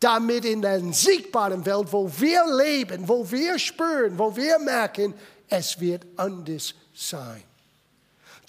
Damit 0.00 0.44
in 0.44 0.62
der 0.62 0.80
sichtbaren 0.92 1.64
Welt, 1.64 1.92
wo 1.92 2.10
wir 2.18 2.44
leben, 2.56 3.06
wo 3.06 3.30
wir 3.30 3.58
spüren, 3.58 4.18
wo 4.18 4.34
wir 4.34 4.58
merken, 4.58 5.14
es 5.46 5.78
wird 5.78 6.06
anders 6.16 6.74
sein. 6.92 7.44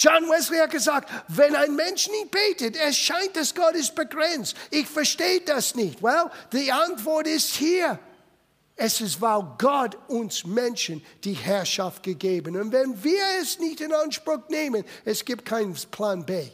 John 0.02 0.28
Wesley 0.32 0.58
hat 0.58 0.72
gesagt, 0.72 1.12
wenn 1.28 1.56
ein 1.56 1.76
Mensch 1.76 2.10
nicht 2.10 2.32
betet, 2.32 2.76
es 2.76 2.98
scheint, 2.98 3.36
dass 3.36 3.54
Gott 3.54 3.76
ist 3.76 3.94
begrenzt. 3.94 4.56
Ich 4.72 4.88
verstehe 4.88 5.42
das 5.42 5.76
nicht. 5.76 6.02
Well, 6.02 6.32
die 6.52 6.72
Antwort 6.72 7.28
ist 7.28 7.54
hier. 7.54 8.00
Es 8.76 9.00
ist, 9.00 9.22
weil 9.22 9.46
Gott 9.60 9.96
uns 10.08 10.44
Menschen 10.44 11.06
die 11.24 11.34
Herrschaft 11.34 12.02
gegeben. 12.02 12.58
Und 12.58 12.72
wenn 12.72 13.04
wir 13.04 13.24
es 13.42 13.60
nicht 13.60 13.80
in 13.80 13.94
Anspruch 13.94 14.50
nehmen, 14.50 14.84
es 15.06 15.24
gibt 15.24 15.46
keinen 15.46 15.76
Plan 15.92 16.26
B. 16.26 16.48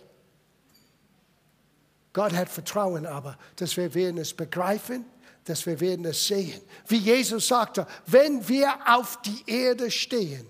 Gott 2.11 2.33
hat 2.33 2.49
Vertrauen 2.49 3.05
aber, 3.05 3.37
dass 3.55 3.77
wir 3.77 3.93
werden 3.93 4.17
es 4.17 4.33
begreifen, 4.33 5.05
dass 5.45 5.65
wir 5.65 5.79
werden 5.79 6.03
es 6.03 6.27
sehen. 6.27 6.59
Wie 6.87 6.97
Jesus 6.97 7.47
sagte, 7.47 7.87
wenn 8.07 8.45
wir 8.45 8.75
auf 8.85 9.21
die 9.21 9.49
Erde 9.49 9.89
stehen, 9.89 10.49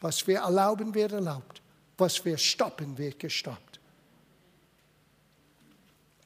was 0.00 0.26
wir 0.26 0.38
erlauben, 0.38 0.94
wird 0.94 1.12
erlaubt 1.12 1.60
was 1.98 2.24
wir 2.24 2.36
stoppen, 2.36 2.96
wird 2.98 3.18
gestoppt. 3.18 3.80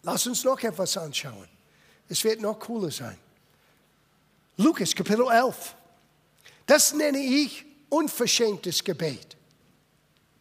Lass 0.03 0.27
uns 0.27 0.45
noch 0.45 0.61
etwas 0.63 0.97
anschauen. 0.97 1.49
Es 2.09 2.25
wird 2.25 2.41
noch 2.41 2.59
cooler 2.59 2.91
sein. 2.91 3.19
Lukas 4.57 4.95
Kapitel 4.95 5.27
11. 5.31 5.75
Das 6.67 6.93
nenne 6.93 7.19
ich 7.19 7.65
unverschämtes 7.89 8.83
Gebet. 8.83 9.37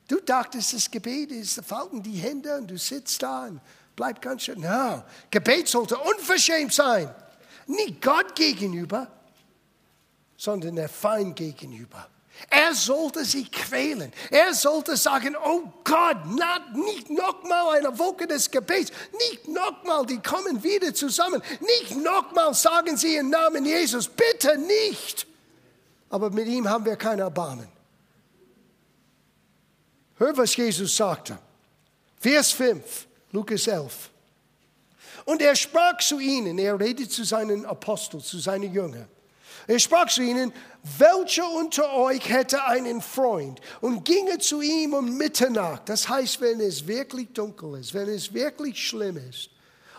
Du 0.07 0.19
dachtest, 0.19 0.73
das 0.73 0.89
Gebet 0.89 1.31
ist, 1.31 1.63
falten 1.63 2.01
die 2.01 2.17
Hände 2.17 2.57
und 2.57 2.67
du 2.67 2.77
sitzt 2.77 3.21
da 3.21 3.45
und 3.45 3.61
bleib 3.95 4.21
ganz 4.21 4.43
schön. 4.43 4.59
No, 4.59 5.03
Gebet 5.29 5.67
sollte 5.67 5.97
unverschämt 5.97 6.73
sein. 6.73 7.13
Nicht 7.67 8.01
Gott 8.01 8.35
gegenüber, 8.35 9.07
sondern 10.35 10.75
der 10.75 10.89
Feind 10.89 11.35
gegenüber. 11.35 12.09
Er 12.49 12.73
sollte 12.73 13.25
sich 13.25 13.51
quälen. 13.51 14.13
Er 14.31 14.53
sollte 14.53 14.95
sagen, 14.95 15.35
oh 15.35 15.63
Gott, 15.83 16.17
nicht 16.73 17.09
nochmal 17.09 17.77
eine 17.77 17.97
Wolke 17.99 18.27
des 18.27 18.49
Gebets, 18.49 18.91
nicht 19.27 19.47
nochmal, 19.47 20.05
die 20.05 20.19
kommen 20.19 20.63
wieder 20.63 20.93
zusammen, 20.93 21.41
nicht 21.59 21.97
nochmal 21.97 22.53
sagen 22.53 22.95
sie 22.97 23.17
im 23.17 23.29
Namen 23.29 23.65
Jesus, 23.65 24.07
bitte 24.07 24.57
nicht. 24.57 25.27
Aber 26.09 26.29
mit 26.29 26.47
ihm 26.47 26.67
haben 26.67 26.85
wir 26.85 26.95
kein 26.95 27.19
Erbarmen. 27.19 27.67
Hör, 30.17 30.35
was 30.37 30.55
Jesus 30.55 30.95
sagte. 30.95 31.37
Vers 32.19 32.51
5, 32.51 33.07
Lukas 33.31 33.67
11. 33.67 34.09
Und 35.25 35.41
er 35.41 35.55
sprach 35.55 35.97
zu 35.99 36.19
ihnen, 36.19 36.57
er 36.57 36.79
redet 36.79 37.11
zu 37.11 37.23
seinen 37.23 37.65
Aposteln, 37.65 38.23
zu 38.23 38.39
seinen 38.39 38.73
Jüngern. 38.73 39.07
Er 39.69 39.77
sprach 39.77 40.07
zu 40.07 40.23
ihnen, 40.23 40.51
welcher 40.97 41.47
unter 41.47 41.93
euch 41.93 42.27
hätte 42.27 42.63
einen 42.63 43.03
Freund 43.03 43.61
und 43.81 44.03
ginge 44.03 44.39
zu 44.39 44.61
ihm 44.61 44.95
um 44.95 45.15
Mitternacht, 45.15 45.87
das 45.87 46.09
heißt, 46.09 46.41
wenn 46.41 46.59
es 46.59 46.87
wirklich 46.87 47.27
dunkel 47.33 47.79
ist, 47.79 47.93
wenn 47.93 48.09
es 48.09 48.33
wirklich 48.33 48.87
schlimm 48.87 49.17
ist, 49.29 49.51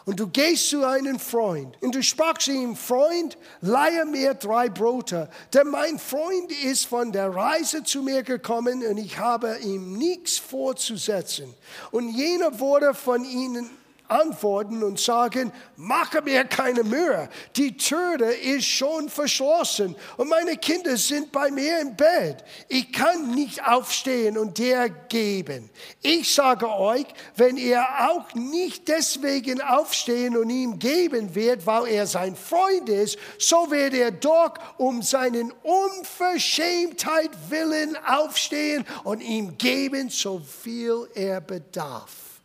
und 0.07 0.19
du 0.19 0.27
gehst 0.27 0.71
zu 0.71 0.85
einem 0.85 1.21
Freund 1.21 1.81
und 1.83 1.95
du 1.95 2.03
sprachst 2.03 2.49
ihm, 2.49 2.75
Freund, 2.75 3.39
leihe 3.61 4.07
mir 4.07 4.35
drei 4.35 4.69
Brote, 4.69 5.31
denn 5.55 5.69
mein 5.69 6.01
Freund 6.01 6.51
ist 6.65 6.87
von 6.87 7.13
der 7.13 7.33
Reise 7.33 7.85
zu 7.85 8.03
mir 8.03 8.25
gekommen 8.25 8.85
und 8.85 8.99
ich 8.99 9.19
habe 9.19 9.57
ihm 9.59 9.93
nichts 9.97 10.37
vorzusetzen. 10.37 11.55
Und 11.93 12.09
jener 12.09 12.59
wurde 12.59 12.93
von 12.93 13.25
ihnen 13.25 13.71
antworten 14.11 14.83
und 14.83 14.99
sagen, 14.99 15.53
mache 15.77 16.23
mir 16.23 16.45
keine 16.45 16.83
Mühe, 16.83 17.29
die 17.57 17.77
Türe 17.77 18.33
ist 18.33 18.67
schon 18.67 19.09
verschlossen 19.09 19.97
und 20.17 20.29
meine 20.29 20.57
Kinder 20.57 20.97
sind 20.97 21.33
bei 21.33 21.51
mir 21.51 21.81
im 21.81 21.97
Bett. 21.97 22.45
Ich 22.69 22.93
kann 22.93 23.35
nicht 23.35 23.67
aufstehen 23.67 24.37
und 24.37 24.59
dir 24.59 24.89
geben. 25.09 25.71
Ich 26.03 26.35
sage 26.35 26.69
euch, 26.69 27.07
wenn 27.37 27.57
ihr 27.57 27.83
auch 27.83 28.35
nicht 28.35 28.89
deswegen 28.89 29.61
aufstehen 29.61 30.37
und 30.37 30.51
ihm 30.51 30.79
geben 30.79 31.35
wird, 31.35 31.67
weil 31.67 31.89
er 31.89 32.07
sein 32.07 32.37
Freund 32.37 32.89
ist, 32.89 33.19
so 33.39 33.71
wird 33.71 33.95
er 33.95 34.11
doch 34.11 34.55
um 34.79 35.03
seinen 35.03 35.53
Unverschämtheit 35.63 37.31
willen 37.49 37.97
aufstehen 38.07 38.85
und 39.05 39.21
ihm 39.21 39.57
geben, 39.57 40.11
so 40.11 40.41
viel 40.41 41.09
er 41.15 41.41
bedarf. 41.41 42.40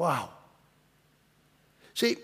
Wow. 0.00 0.30
Sieh, 1.94 2.16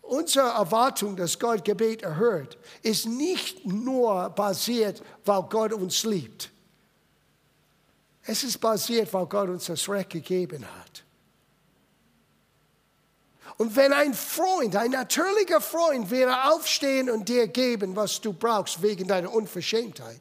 unsere 0.00 0.48
Erwartung, 0.48 1.14
dass 1.14 1.38
Gott 1.38 1.62
Gebet 1.62 2.00
erhört, 2.00 2.56
ist 2.82 3.04
nicht 3.04 3.66
nur 3.66 4.30
basiert, 4.30 5.02
weil 5.26 5.42
Gott 5.42 5.74
uns 5.74 6.04
liebt. 6.04 6.50
Es 8.22 8.42
ist 8.44 8.58
basiert, 8.62 9.12
weil 9.12 9.26
Gott 9.26 9.50
uns 9.50 9.66
das 9.66 9.86
Recht 9.90 10.08
gegeben 10.08 10.64
hat. 10.64 11.04
Und 13.58 13.76
wenn 13.76 13.92
ein 13.92 14.14
Freund, 14.14 14.74
ein 14.74 14.92
natürlicher 14.92 15.60
Freund, 15.60 16.10
wäre 16.10 16.50
aufstehen 16.50 17.10
und 17.10 17.28
dir 17.28 17.46
geben, 17.46 17.94
was 17.94 18.22
du 18.22 18.32
brauchst 18.32 18.80
wegen 18.80 19.06
deiner 19.06 19.30
Unverschämtheit, 19.34 20.20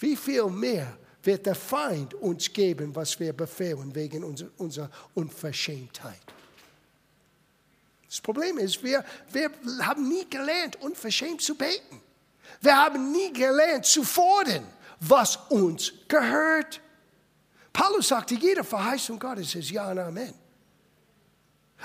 wie 0.00 0.16
viel 0.16 0.50
mehr 0.50 0.98
wird 1.22 1.46
der 1.46 1.54
Feind 1.54 2.14
uns 2.14 2.52
geben, 2.52 2.94
was 2.94 3.18
wir 3.20 3.32
befehlen 3.32 3.94
wegen 3.94 4.24
unserer 4.56 4.90
Unverschämtheit. 5.14 6.20
Das 8.08 8.20
Problem 8.20 8.58
ist, 8.58 8.82
wir, 8.82 9.04
wir 9.32 9.50
haben 9.82 10.08
nie 10.08 10.28
gelernt, 10.28 10.76
unverschämt 10.82 11.40
zu 11.42 11.54
beten. 11.54 12.00
Wir 12.60 12.76
haben 12.76 13.12
nie 13.12 13.32
gelernt 13.32 13.86
zu 13.86 14.02
fordern, 14.02 14.66
was 14.98 15.36
uns 15.48 15.92
gehört. 16.08 16.80
Paulus 17.72 18.08
sagte, 18.08 18.34
jede 18.34 18.64
Verheißung 18.64 19.18
Gottes 19.18 19.54
ist 19.54 19.70
Ja 19.70 19.90
und 19.90 19.98
Amen. 19.98 20.34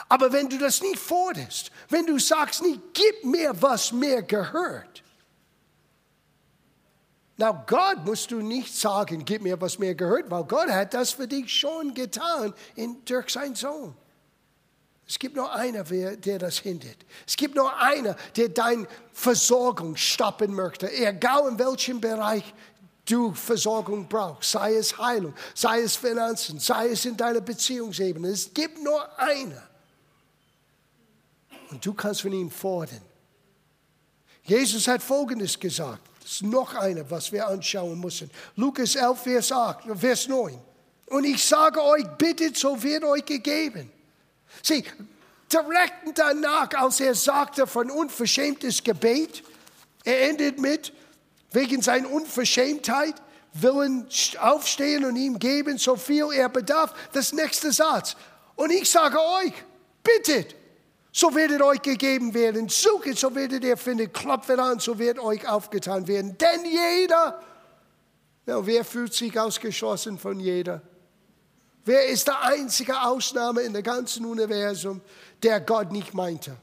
Aber 0.10 0.32
wenn 0.34 0.50
du 0.50 0.58
das 0.58 0.82
nicht 0.82 1.00
forderst, 1.00 1.72
wenn 1.90 2.06
du 2.06 2.20
sagst 2.20 2.62
nicht, 2.64 2.82
gib 2.94 3.24
mir, 3.24 3.54
was 3.62 3.92
mir 3.92 4.22
gehört, 4.22 5.04
na, 7.38 7.52
Gott 7.52 8.06
musst 8.06 8.32
du 8.32 8.42
nicht 8.42 8.74
sagen, 8.74 9.26
gib 9.26 9.42
mir, 9.42 9.60
was 9.60 9.78
mir 9.78 9.94
gehört, 9.94 10.32
weil 10.32 10.44
Gott 10.46 10.70
hat 10.70 10.94
das 10.94 11.12
für 11.12 11.28
dich 11.28 11.54
schon 11.54 11.94
getan 11.94 12.54
in, 12.76 13.04
durch 13.04 13.30
seinen 13.30 13.56
Sohn. 13.56 13.94
Es 15.08 15.20
gibt 15.20 15.36
nur 15.36 15.54
einer, 15.54 15.84
der 15.84 16.40
das 16.40 16.60
hindert. 16.60 16.98
Es 17.28 17.36
gibt 17.36 17.56
nur 17.56 17.78
einer, 17.80 18.16
der 18.36 18.50
deine 18.50 18.88
Versorgung 19.12 19.96
stoppen 19.96 20.56
möchte, 20.56 20.92
egal 20.92 21.50
in 21.50 21.60
welchem 21.60 22.02
Bereich 22.02 22.54
du 23.04 23.34
Versorgung 23.34 24.08
brauchst, 24.08 24.52
sei 24.52 24.76
es 24.76 24.98
Heilung, 24.98 25.36
sei 25.54 25.82
es 25.82 25.96
Finanzen, 25.96 26.60
sei 26.60 26.90
es 26.90 27.06
in 27.06 27.16
deiner 27.16 27.42
Beziehungsebene. 27.42 28.30
Es 28.30 28.52
gibt 28.52 28.82
nur 28.82 29.20
einer. 29.20 29.62
Und 31.70 31.86
du 31.86 31.94
kannst 31.94 32.22
von 32.22 32.32
ihm 32.32 32.50
fordern. 32.50 33.02
Jesus 34.44 34.88
hat 34.88 35.04
Folgendes 35.04 35.60
gesagt. 35.60 36.15
Ist 36.26 36.42
noch 36.42 36.74
eine, 36.74 37.10
was 37.12 37.32
wir 37.32 37.48
anschauen 37.48 38.00
müssen. 38.00 38.32
Lukas 38.56 38.96
11, 38.96 39.22
Vers, 39.22 39.52
8, 39.52 39.84
Vers 39.96 40.28
9. 40.28 40.60
Und 41.06 41.24
ich 41.24 41.46
sage 41.46 41.84
euch, 41.84 42.04
bittet, 42.18 42.58
so 42.58 42.82
wird 42.82 43.04
euch 43.04 43.24
gegeben. 43.24 43.92
Sieh, 44.64 44.84
direkt 45.54 46.18
danach, 46.18 46.70
als 46.74 47.00
er 47.00 47.14
sagte 47.14 47.68
von 47.68 47.92
unverschämtes 47.92 48.84
Gebet, 48.84 49.44
er 50.04 50.30
endet 50.30 50.60
mit, 50.60 50.94
wegen 51.52 51.84
seiner 51.84 52.10
Unverschämtheit, 52.10 53.14
willen 53.54 54.08
aufstehen 54.40 55.06
und 55.06 55.18
ihm 55.18 55.38
geben, 55.38 55.78
so 55.78 55.96
viel 55.96 56.30
er 56.34 56.50
bedarf. 56.50 56.92
Das 57.14 57.34
nächste 57.34 57.72
Satz. 57.72 58.16
Und 58.56 58.72
ich 58.72 58.90
sage 58.90 59.20
euch, 59.20 59.54
bittet, 60.04 60.56
so 61.18 61.34
werdet 61.34 61.62
euch 61.62 61.82
gegeben 61.82 62.34
werden. 62.34 62.68
Suchet, 62.68 63.18
so 63.18 63.34
werdet 63.34 63.64
ihr 63.64 63.78
finden. 63.78 64.12
Klopft 64.12 64.50
an, 64.50 64.80
so 64.80 65.00
wird 65.00 65.18
euch 65.18 65.48
aufgetan 65.48 66.06
werden. 66.10 66.38
Denn 66.38 66.66
jeder, 66.66 67.42
ja, 68.46 68.66
wer 68.66 68.84
fühlt 68.84 69.14
sich 69.14 69.40
ausgeschlossen 69.40 70.20
von 70.20 70.42
jeder? 70.42 70.82
Wer 71.86 72.08
ist 72.08 72.28
der 72.28 72.42
einzige 72.42 73.02
Ausnahme 73.02 73.62
in 73.62 73.72
der 73.72 73.82
ganzen 73.82 74.26
Universum, 74.26 75.00
der 75.42 75.62
Gott 75.62 75.90
nicht 75.94 76.14
meinte? 76.14 76.58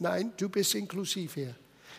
Nein, 0.00 0.32
du 0.36 0.48
bist 0.48 0.74
inklusiv 0.74 1.34
hier. 1.34 1.54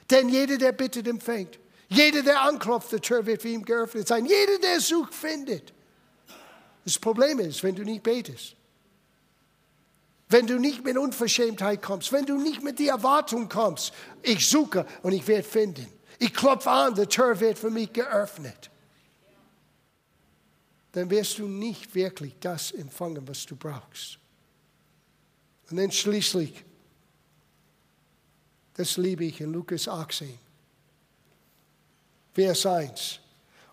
Denn 0.10 0.28
jeder, 0.28 0.58
der 0.58 0.74
bittet, 0.74 1.08
empfängt. 1.08 1.58
Jeder, 1.88 2.22
der 2.22 2.42
anklopft, 2.42 2.92
der 2.92 3.00
Tür 3.00 3.26
wird 3.26 3.44
für 3.44 3.48
ihn 3.48 3.64
geöffnet 3.64 4.10
sein. 4.10 4.26
Jeder, 4.26 4.60
der 4.62 4.82
sucht, 4.82 5.14
findet. 5.14 5.72
Das 6.84 7.00
Problem 7.00 7.40
ist, 7.40 7.64
wenn 7.64 7.76
du 7.76 7.84
nicht 7.84 8.04
betest, 8.04 8.58
wenn 10.32 10.48
du 10.48 10.60
nicht 10.60 10.84
mit 10.84 10.98
Unverschämtheit 10.98 11.82
kommst, 11.82 12.12
wenn 12.12 12.26
du 12.26 12.38
nicht 12.38 12.64
mit 12.64 12.80
der 12.80 12.94
Erwartung 12.94 13.50
kommst, 13.50 13.94
ich 14.22 14.48
suche 14.48 14.86
und 15.04 15.12
ich 15.12 15.28
werde 15.28 15.44
finden. 15.44 15.88
Ich 16.20 16.34
klopfe 16.34 16.70
an, 16.70 16.96
die 16.96 17.06
Tür 17.08 17.40
wird 17.40 17.58
für 17.58 17.70
mich 17.70 17.92
geöffnet. 17.92 18.70
Dann 20.94 21.10
wirst 21.10 21.40
du 21.40 21.48
nicht 21.48 21.96
wirklich 21.96 22.36
das 22.40 22.72
empfangen, 22.72 23.28
was 23.28 23.46
du 23.46 23.56
brauchst. 23.56 24.20
Und 25.70 25.78
dann 25.78 25.92
schließlich, 25.92 26.64
das 28.76 28.98
liebe 28.98 29.26
ich 29.26 29.42
in 29.42 29.52
Lukas 29.54 29.88
18, 29.88 30.38
Vers 32.34 32.66
1. 32.66 33.20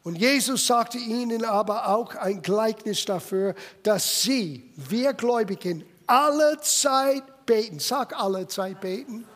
Und 0.04 0.16
Jesus 0.16 0.66
sagte 0.66 0.96
ihnen 0.96 1.44
aber 1.44 1.88
auch 1.88 2.14
ein 2.14 2.40
Gleichnis 2.40 3.04
dafür, 3.04 3.54
dass 3.82 4.22
sie, 4.22 4.70
wir 4.76 5.12
Gläubigen, 5.12 5.84
alle 6.08 6.60
Zeit 6.60 7.46
beten. 7.46 7.78
Sag 7.78 8.12
alle 8.18 8.46
Zeit 8.48 8.80
beten. 8.80 9.26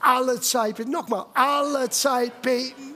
Alle 0.00 0.40
Zeit 0.40 0.76
beten. 0.76 0.90
Nochmal, 0.90 1.26
alle 1.34 1.88
Zeit 1.90 2.42
beten. 2.42 2.94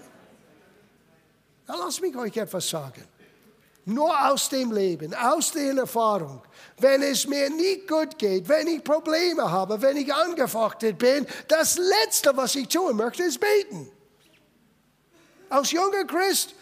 Na, 1.67 1.77
lass 1.77 2.01
mich 2.01 2.17
euch 2.17 2.37
etwas 2.37 2.69
sagen. 2.69 3.05
Nur 3.87 4.31
aus 4.31 4.49
dem 4.49 4.73
Leben, 4.73 5.15
aus 5.15 5.53
der 5.53 5.77
Erfahrung. 5.77 6.43
Wenn 6.79 7.03
es 7.03 7.27
mir 7.27 7.51
nicht 7.51 7.87
gut 7.87 8.19
geht, 8.19 8.49
wenn 8.49 8.67
ich 8.67 8.83
Probleme 8.83 9.51
habe, 9.51 9.81
wenn 9.83 9.99
ich 9.99 10.13
angefochtet 10.13 10.99
bin, 10.99 11.27
das 11.49 11.77
Letzte, 11.77 12.35
was 12.35 12.55
ich 12.55 12.67
tun 12.69 12.97
möchte, 12.97 13.25
ist 13.25 13.39
beten. 13.39 13.91
Als 15.51 15.71
junger 15.71 16.05
Christ 16.05 16.55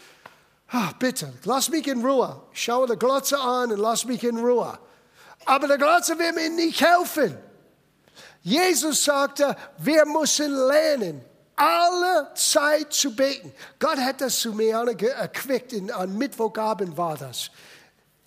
Ach, 0.75 0.95
bitte, 0.95 1.31
lass 1.45 1.69
mich 1.69 1.87
in 1.87 2.05
Ruhe. 2.05 2.41
Ich 2.55 2.63
schaue 2.63 2.87
die 2.87 2.97
Glotze 2.97 3.39
an 3.39 3.71
und 3.71 3.79
lass 3.79 4.07
mich 4.07 4.25
in 4.25 4.39
Ruhe. 4.39 4.79
Aber 5.45 5.69
die 5.69 5.79
Glotze 5.79 6.19
wird 6.19 6.35
mir 6.35 6.51
nicht 6.51 6.81
helfen. 6.81 7.37
Jesus 8.43 9.05
sagte, 9.05 9.57
wir 9.79 10.05
müssen 10.05 10.53
lernen, 10.53 11.25
alle 11.55 12.31
Zeit 12.35 12.93
zu 12.93 13.15
beten. 13.15 13.53
Gott 13.79 13.99
hat 13.99 14.21
das 14.21 14.41
zu 14.41 14.53
mir 14.53 14.77
erquickt, 14.77 15.75
an 15.93 16.19
Mittwochabend 16.19 16.97
war 16.97 17.17
das. 17.17 17.51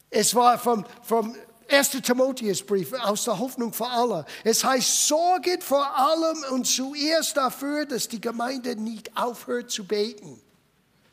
Es 0.09 0.33
war 0.33 0.57
vom, 0.57 0.85
vom 1.03 1.35
1. 1.69 1.89
Timotheusbrief 1.89 2.93
aus 2.93 3.25
der 3.25 3.39
Hoffnung 3.39 3.73
für 3.73 3.87
alle. 3.87 4.25
Es 4.43 4.63
heißt, 4.63 5.07
sorget 5.07 5.63
vor 5.63 5.85
allem 5.97 6.37
und 6.51 6.65
zuerst 6.65 7.35
dafür, 7.35 7.85
dass 7.85 8.07
die 8.07 8.21
Gemeinde 8.21 8.75
nicht 8.75 9.17
aufhört 9.17 9.71
zu 9.71 9.85
beten. 9.85 10.41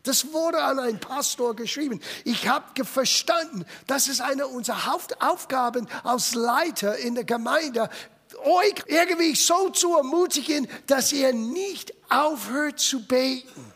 Das 0.04 0.32
wurde 0.32 0.62
an 0.62 0.80
einen 0.80 0.98
Pastor 0.98 1.54
geschrieben. 1.54 2.00
Ich 2.24 2.48
habe 2.48 2.84
verstanden, 2.84 3.64
das 3.86 4.08
ist 4.08 4.20
eine 4.20 4.48
unserer 4.48 4.86
Hauptaufgaben 4.86 5.88
als 6.02 6.34
Leiter 6.34 6.96
in 6.98 7.14
der 7.14 7.24
Gemeinde, 7.24 7.88
euch 8.44 8.74
irgendwie 8.86 9.34
so 9.36 9.68
zu 9.70 9.96
ermutigen, 9.96 10.66
dass 10.86 11.12
ihr 11.12 11.32
nicht 11.32 11.94
aufhört 12.08 12.80
zu 12.80 13.06
beten. 13.06 13.72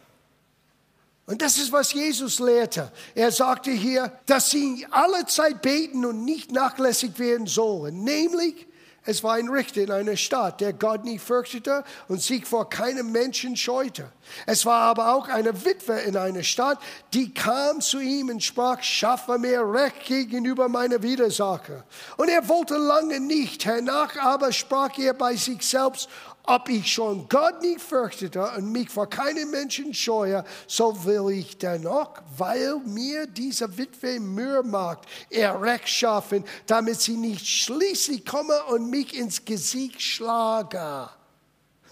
Und 1.26 1.42
das 1.42 1.58
ist, 1.58 1.72
was 1.72 1.92
Jesus 1.92 2.38
lehrte. 2.38 2.92
Er 3.14 3.32
sagte 3.32 3.70
hier, 3.70 4.12
dass 4.26 4.50
sie 4.50 4.86
alle 4.90 5.26
Zeit 5.26 5.60
beten 5.60 6.04
und 6.04 6.24
nicht 6.24 6.52
nachlässig 6.52 7.18
werden 7.18 7.48
sollen. 7.48 8.04
Nämlich, 8.04 8.66
es 9.04 9.24
war 9.24 9.34
ein 9.34 9.48
Richter 9.48 9.82
in 9.82 9.90
einer 9.90 10.16
Stadt, 10.16 10.60
der 10.60 10.72
Gott 10.72 11.04
nicht 11.04 11.22
fürchtete 11.22 11.84
und 12.08 12.22
sich 12.22 12.46
vor 12.46 12.68
keinem 12.70 13.10
Menschen 13.10 13.56
scheute. 13.56 14.10
Es 14.46 14.66
war 14.66 14.82
aber 14.82 15.14
auch 15.14 15.28
eine 15.28 15.64
Witwe 15.64 16.00
in 16.00 16.16
einer 16.16 16.42
Stadt, 16.42 16.78
die 17.12 17.32
kam 17.32 17.80
zu 17.80 18.00
ihm 18.00 18.28
und 18.28 18.42
sprach, 18.42 18.82
schaffe 18.82 19.38
mir 19.38 19.60
Recht 19.60 20.04
gegenüber 20.04 20.68
meiner 20.68 21.02
Widersacher. 21.02 21.84
Und 22.16 22.28
er 22.28 22.48
wollte 22.48 22.76
lange 22.76 23.20
nicht, 23.20 23.64
hernach 23.64 24.16
aber 24.16 24.52
sprach 24.52 24.98
er 24.98 25.14
bei 25.14 25.36
sich 25.36 25.62
selbst, 25.62 26.08
ob 26.46 26.68
ich 26.68 26.92
schon 26.92 27.28
Gott 27.28 27.60
nicht 27.60 27.80
fürchtete 27.80 28.48
und 28.56 28.70
mich 28.70 28.88
vor 28.88 29.08
keinem 29.08 29.50
Menschen 29.50 29.92
scheue, 29.92 30.44
so 30.66 31.04
will 31.04 31.30
ich 31.30 31.58
dennoch, 31.58 32.22
weil 32.36 32.78
mir 32.84 33.26
diese 33.26 33.76
Witwe 33.76 34.20
Mühe 34.20 34.62
macht, 34.62 35.06
ihr 35.28 35.60
Recht 35.60 35.88
schaffen, 35.88 36.44
damit 36.66 37.00
sie 37.00 37.16
nicht 37.16 37.46
schließlich 37.46 38.24
komme 38.24 38.62
und 38.66 38.88
mich 38.88 39.14
ins 39.16 39.44
Gesicht 39.44 40.00
schlage. 40.00 41.08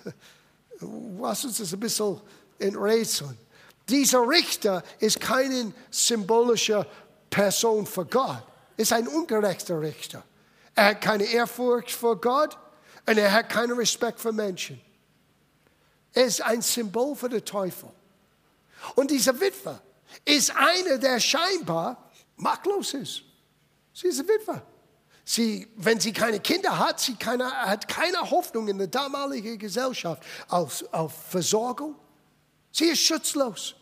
Was 1.18 1.44
uns 1.44 1.58
das 1.58 1.72
ein 1.72 1.80
bisschen 1.80 2.20
enträtseln. 2.58 3.36
Dieser 3.88 4.26
Richter 4.26 4.82
ist 4.98 5.20
keine 5.20 5.72
symbolische 5.90 6.86
Person 7.30 7.86
für 7.86 8.06
Gott. 8.06 8.42
Ist 8.76 8.92
ein 8.92 9.06
ungerechter 9.08 9.80
Richter. 9.80 10.22
Er 10.74 10.86
hat 10.86 11.00
keine 11.00 11.24
Ehrfurcht 11.24 11.90
vor 11.90 12.20
Gott. 12.20 12.56
Und 13.06 13.18
er 13.18 13.32
hat 13.32 13.50
keinen 13.50 13.76
Respekt 13.76 14.18
für 14.18 14.32
Menschen. 14.32 14.80
Er 16.12 16.24
ist 16.24 16.40
ein 16.40 16.62
Symbol 16.62 17.14
für 17.14 17.28
den 17.28 17.44
Teufel. 17.44 17.90
Und 18.94 19.10
diese 19.10 19.38
Witwe 19.38 19.80
ist 20.24 20.54
eine, 20.54 20.98
der 20.98 21.20
scheinbar 21.20 22.10
machtlos 22.36 22.94
ist. 22.94 23.22
Sie 23.92 24.08
ist 24.08 24.20
eine 24.20 24.28
Witwe. 24.28 24.62
Sie, 25.24 25.68
wenn 25.76 26.00
sie 26.00 26.12
keine 26.12 26.38
Kinder 26.38 26.78
hat, 26.78 27.00
sie 27.00 27.14
keine, 27.14 27.50
hat 27.50 27.88
keine 27.88 28.30
Hoffnung 28.30 28.68
in 28.68 28.76
der 28.76 28.88
damaligen 28.88 29.58
Gesellschaft 29.58 30.22
auf, 30.48 30.84
auf 30.92 31.12
Versorgung. 31.30 31.94
Sie 32.70 32.86
ist 32.86 33.00
schutzlos. 33.00 33.74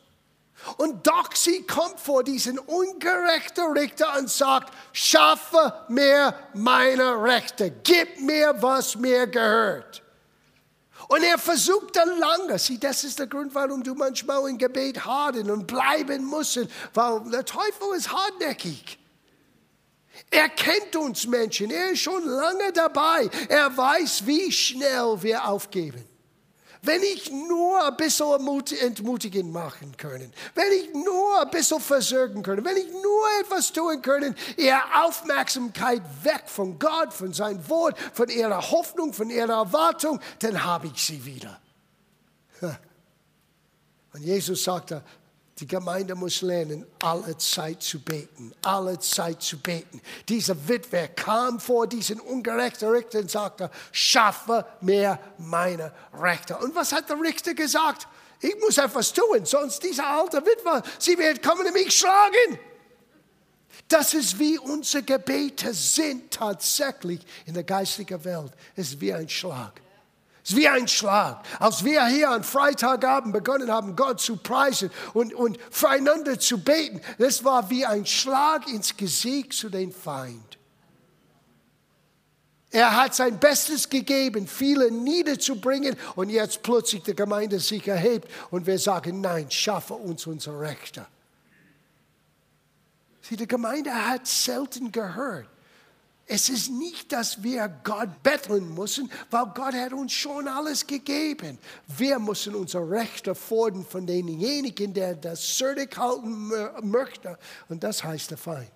Und 0.77 1.05
doch 1.07 1.35
sie 1.35 1.63
kommt 1.63 1.99
vor 1.99 2.23
diesen 2.23 2.59
ungerechten 2.59 3.73
Richter 3.73 4.17
und 4.17 4.31
sagt, 4.31 4.73
schaffe 4.93 5.75
mir 5.89 6.35
meine 6.55 7.21
Rechte, 7.21 7.73
gib 7.83 8.21
mir, 8.21 8.55
was 8.61 8.95
mir 8.95 9.27
gehört. 9.27 10.03
Und 11.09 11.25
er 11.25 11.39
versucht 11.39 11.97
dann 11.97 12.19
lange, 12.21 12.59
sieh, 12.59 12.79
das 12.79 13.03
ist 13.03 13.19
der 13.19 13.27
Grund, 13.27 13.53
warum 13.55 13.83
du 13.83 13.95
manchmal 13.95 14.49
im 14.49 14.57
Gebet 14.57 15.05
harden 15.05 15.51
und 15.51 15.67
bleiben 15.67 16.25
musst, 16.25 16.61
weil 16.95 17.21
der 17.31 17.45
Teufel 17.45 17.97
ist 17.97 18.13
hartnäckig. 18.13 19.02
Er 20.31 20.49
kennt 20.49 20.97
uns 20.97 21.27
Menschen, 21.27 21.71
er 21.71 21.91
ist 21.91 22.01
schon 22.01 22.25
lange 22.27 22.73
dabei, 22.73 23.29
er 23.49 23.77
weiß, 23.77 24.27
wie 24.27 24.51
schnell 24.51 25.23
wir 25.23 25.47
aufgeben. 25.47 26.05
Wenn 26.85 27.01
ich 27.01 27.31
nur 27.31 27.85
ein 27.87 27.97
bisschen 27.97 28.41
entmutigen 28.81 29.53
machen 29.53 29.97
können, 29.97 30.33
wenn 30.57 30.73
ich 30.73 30.93
nur 30.93 31.41
ein 31.41 31.49
bisschen 31.49 31.81
versorgen 31.81 32.43
können, 32.43 32.65
wenn 32.65 32.77
ich 32.77 32.91
nur 32.91 33.25
etwas 33.41 33.73
tun 33.73 34.03
können, 34.03 34.35
ihre 34.57 34.83
Aufmerksamkeit 35.05 36.03
weg 36.25 36.43
von 36.47 36.81
Gott, 36.81 37.13
von 37.13 37.33
seinem 37.33 37.69
Wort, 37.69 37.97
von 38.13 38.29
ihrer 38.29 38.73
Hoffnung, 38.73 39.13
von 39.13 39.31
ihrer 39.31 39.53
Erwartung, 39.53 40.19
dann 40.41 40.65
habe 40.65 40.89
ich 40.89 41.01
sie 41.05 41.25
wieder. 41.25 41.61
Und 42.61 44.23
Jesus 44.23 44.65
sagte, 44.65 45.05
die 45.59 45.67
Gemeinde 45.67 46.15
muss 46.15 46.41
lernen, 46.41 46.87
alle 47.03 47.37
Zeit 47.37 47.83
zu 47.83 48.01
beten, 48.01 48.55
alle 48.62 48.99
Zeit 48.99 49.43
zu 49.43 49.59
beten. 49.59 50.01
Dieser 50.29 50.57
Witwer 50.67 51.09
kam 51.09 51.61
vor 51.61 51.87
diesen 51.87 52.21
ungerechten 52.21 52.88
Richter 52.88 53.19
und 53.19 53.31
sagte, 53.31 53.71
schaffe 53.93 54.65
mir 54.81 55.19
meine 55.38 55.93
Rechte. 56.15 56.57
Und 56.57 56.75
was 56.75 56.93
hat 56.93 57.11
der 57.11 57.21
Richter 57.21 57.55
gesagt? 57.55 58.09
Ich 58.41 58.59
muss 58.61 58.79
etwas 58.79 59.12
tun, 59.12 59.45
sonst 59.45 59.83
dieser 59.83 60.07
alte 60.07 60.45
Witwer, 60.45 60.83
sie 60.99 61.17
wird 61.19 61.43
kommen 61.43 61.67
und 61.67 61.75
mich 61.75 61.97
schlagen. 61.97 62.59
Das 63.88 64.15
ist 64.15 64.38
wie 64.38 64.59
unsere 64.59 65.03
Gebete 65.03 65.75
sind 65.75 66.33
tatsächlich 66.33 67.21
in 67.45 67.53
der 67.53 67.65
geistigen 67.65 68.25
Welt. 68.25 68.53
Es 68.75 68.88
ist 68.88 69.01
wie 69.01 69.12
ein 69.12 69.29
Schlag. 69.29 69.82
Es 70.45 70.51
ist 70.51 70.57
wie 70.57 70.69
ein 70.69 70.89
Schlag. 70.89 71.45
Als 71.61 71.85
wir 71.85 72.05
hier 72.07 72.31
am 72.31 72.43
Freitagabend 72.43 73.33
begonnen 73.33 73.71
haben, 73.71 73.95
Gott 73.95 74.21
zu 74.21 74.37
preisen 74.37 74.91
und, 75.15 75.33
und 75.35 75.59
füreinander 75.71 76.39
zu 76.39 76.59
beten, 76.59 77.01
das 77.19 77.45
war 77.45 77.71
wie 77.71 77.87
ein 77.87 78.05
Schlag 78.05 78.69
ins 78.69 78.97
Gesicht 78.97 79.53
zu 79.53 79.69
den 79.69 79.93
Feind. 79.93 80.59
Er 82.73 82.97
hat 82.97 83.15
sein 83.15 83.39
Bestes 83.39 83.89
gegeben, 83.89 84.49
viele 84.49 84.91
niederzubringen 84.91 85.95
und 86.17 86.31
jetzt 86.31 86.63
plötzlich 86.63 87.03
die 87.03 87.15
Gemeinde 87.15 87.61
sich 87.61 87.87
erhebt 87.87 88.29
und 88.51 88.67
wir 88.67 88.79
sagen, 88.79 89.21
nein, 89.21 89.51
schaffe 89.51 89.93
uns 89.93 90.27
unsere 90.27 90.59
Rechte. 90.59 91.07
Sie, 93.21 93.37
die 93.37 93.47
Gemeinde 93.47 93.93
hat 93.93 94.27
selten 94.27 94.91
gehört. 94.91 95.47
Es 96.27 96.49
ist 96.49 96.71
nicht, 96.71 97.13
dass 97.13 97.43
wir 97.43 97.69
Gott 97.83 98.23
betteln 98.23 98.75
müssen, 98.75 99.11
weil 99.31 99.47
Gott 99.55 99.75
hat 99.75 99.93
uns 99.93 100.13
schon 100.13 100.49
alles 100.49 100.87
gegeben. 100.87 101.59
Wir 101.89 102.19
müssen 102.19 102.55
unsere 102.55 102.89
Rechte 102.89 103.35
fordern 103.35 103.85
von 103.85 104.07
denjenigen, 104.07 104.95
der 104.95 105.15
das 105.15 105.57
zurückhalten 105.57 106.53
möchte. 106.83 107.39
Und 107.69 107.83
das 107.83 108.03
heißt 108.03 108.31
der 108.31 108.39
Feind. 108.39 108.71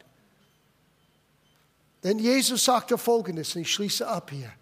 Denn 2.03 2.19
Jesus 2.19 2.65
sagte 2.65 2.99
Folgendes, 2.99 3.57
und 3.57 3.63
ich 3.63 3.73
schließe 3.73 4.07
ab 4.07 4.31
hier. 4.31 4.53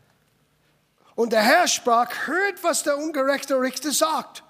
Und 1.14 1.33
der 1.33 1.42
Herr 1.42 1.66
sprach, 1.66 2.09
hört, 2.27 2.62
was 2.62 2.85
der 2.85 2.97
ungerechte 2.97 3.61
Richter 3.61 3.92
sagt. 3.92 4.43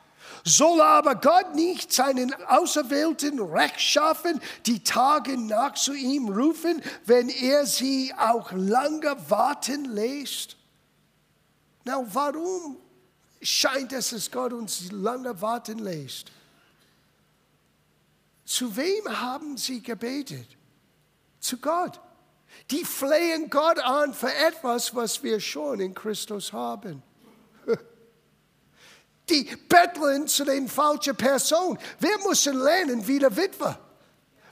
Soll 0.47 0.83
aber 0.83 1.15
Gott 1.15 1.55
nicht 1.55 1.91
seinen 1.91 2.35
Auserwählten 2.45 3.41
Recht 3.41 3.81
schaffen, 3.81 4.43
die 4.67 4.85
Tage 4.85 5.39
nach 5.39 5.73
zu 5.73 5.95
ihm 5.95 6.29
rufen, 6.29 6.83
wenn 7.07 7.31
er 7.31 7.65
sie 7.65 8.13
auch 8.19 8.53
lange 8.53 9.17
warten 9.31 9.87
lässt? 9.87 10.59
Na, 11.85 12.05
warum 12.13 12.77
scheint 13.41 13.95
es, 13.95 14.11
dass 14.11 14.31
Gott 14.31 14.53
uns 14.53 14.93
lange 14.93 15.41
warten 15.41 15.79
lässt? 15.79 16.31
Zu 18.45 18.77
wem 18.77 19.21
haben 19.21 19.57
sie 19.57 19.83
gebetet? 19.83 20.59
Zu 21.41 21.57
Gott. 21.57 22.01
Die 22.71 22.85
flehen 22.85 23.49
Gott 23.49 23.79
an 23.79 24.13
für 24.13 24.33
etwas, 24.33 24.95
was 24.95 25.23
wir 25.23 25.41
schon 25.41 25.81
in 25.81 25.95
Christus 25.95 26.53
haben. 26.53 27.03
Die 29.29 29.45
betteln 29.69 30.29
zu 30.29 30.45
den 30.45 30.69
falschen 30.69 31.17
Personen. 31.17 31.79
Wir 31.99 32.19
müssen 32.27 32.59
lernen 32.59 33.07
wie 33.07 33.19
der 33.19 33.35
Witwer. 33.37 33.79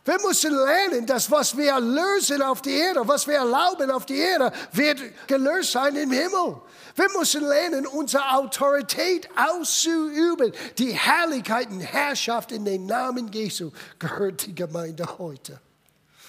Wir 0.04 0.18
müssen 0.26 0.52
lernen, 0.52 1.06
dass 1.06 1.30
was 1.30 1.56
wir 1.56 1.78
lösen 1.78 2.42
auf 2.42 2.60
die 2.60 2.72
Erde, 2.72 3.06
was 3.06 3.26
wir 3.26 3.36
erlauben 3.36 3.88
auf 3.90 4.04
die 4.04 4.18
Erde, 4.18 4.52
wird 4.72 5.00
gelöst 5.28 5.72
sein 5.72 5.94
im 5.94 6.10
Himmel. 6.10 6.60
Wir 6.96 7.08
müssen 7.16 7.44
lernen, 7.44 7.86
unsere 7.86 8.28
Autorität 8.32 9.28
auszuüben. 9.36 10.52
Die 10.76 10.92
Herrlichkeit 10.92 11.70
und 11.70 11.80
Herrschaft 11.80 12.50
in 12.50 12.64
den 12.64 12.86
Namen 12.86 13.30
Jesu 13.30 13.70
gehört 13.98 14.44
die 14.46 14.54
Gemeinde 14.54 15.06
heute. 15.18 15.60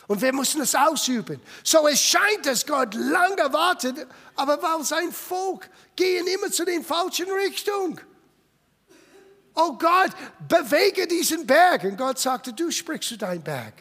Und 0.06 0.21
wir 0.21 0.34
müssen 0.34 0.62
es 0.62 0.75
ausüben. 0.75 1.41
So 1.63 1.88
es 1.88 1.99
scheint, 1.99 2.45
dass 2.45 2.65
Gott 2.65 2.93
lange 2.93 3.51
wartet, 3.51 4.06
aber 4.36 4.62
weil 4.62 4.84
sein 4.84 5.12
Volk 5.12 5.67
gehen 5.95 6.27
immer 6.27 6.51
zu 6.51 6.63
den 6.63 6.84
falschen 6.84 7.32
Richtungen. 7.32 7.99
Oh 9.56 9.78
Gott, 9.78 10.12
bewege 10.48 11.08
diesen 11.08 11.46
Berg. 11.46 11.84
Und 11.84 11.98
Gott 11.98 12.20
sagte, 12.20 12.54
du 12.54 12.72
sprichst 12.72 13.10
zu 13.10 13.18
deinem 13.18 13.44
Berg. 13.44 13.74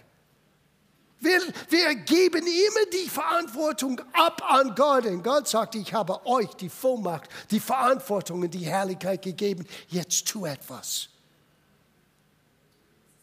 Wir, 1.21 1.41
wir 1.69 1.95
geben 1.95 2.47
immer 2.47 2.87
die 2.93 3.09
Verantwortung 3.09 4.01
ab 4.13 4.43
an 4.47 4.75
Gott. 4.75 5.07
Und 5.07 5.23
Gott 5.23 5.49
sagt, 5.49 5.75
ich 5.77 5.95
habe 5.95 6.27
euch 6.27 6.53
die 6.55 6.69
Vollmacht, 6.69 7.29
die 7.51 7.61
Verantwortung 7.61 8.43
und 8.43 8.53
die 8.53 8.67
Herrlichkeit 8.67 9.23
gegeben. 9.23 9.67
Jetzt 9.89 10.27
tu 10.27 10.45
etwas. 10.45 11.09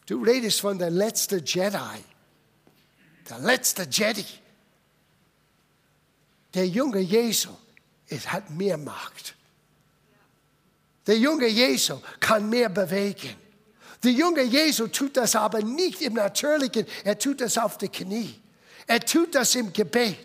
Du 0.05 0.23
redest 0.23 0.61
von 0.61 0.79
der 0.79 0.89
letzten 0.89 1.43
Jedi. 1.45 2.03
Der 3.29 3.39
letzte 3.39 3.83
Jedi. 3.83 4.25
Der 6.53 6.67
junge 6.67 6.99
Jesu 6.99 7.49
es 8.09 8.31
hat 8.31 8.49
mehr 8.49 8.77
Macht. 8.77 9.35
Der 11.09 11.17
junge 11.17 11.47
Jesu 11.47 11.95
kann 12.19 12.47
mehr 12.47 12.69
bewegen. 12.69 13.35
Der 14.03 14.11
junge 14.11 14.43
Jesu 14.43 14.85
tut 14.85 15.17
das 15.17 15.35
aber 15.35 15.59
nicht 15.59 16.03
im 16.03 16.13
Natürlichen, 16.13 16.85
er 17.03 17.17
tut 17.17 17.41
das 17.41 17.57
auf 17.57 17.79
die 17.79 17.89
Knie. 17.89 18.39
Er 18.85 18.99
tut 18.99 19.33
das 19.33 19.55
im 19.55 19.73
Gebet. 19.73 20.19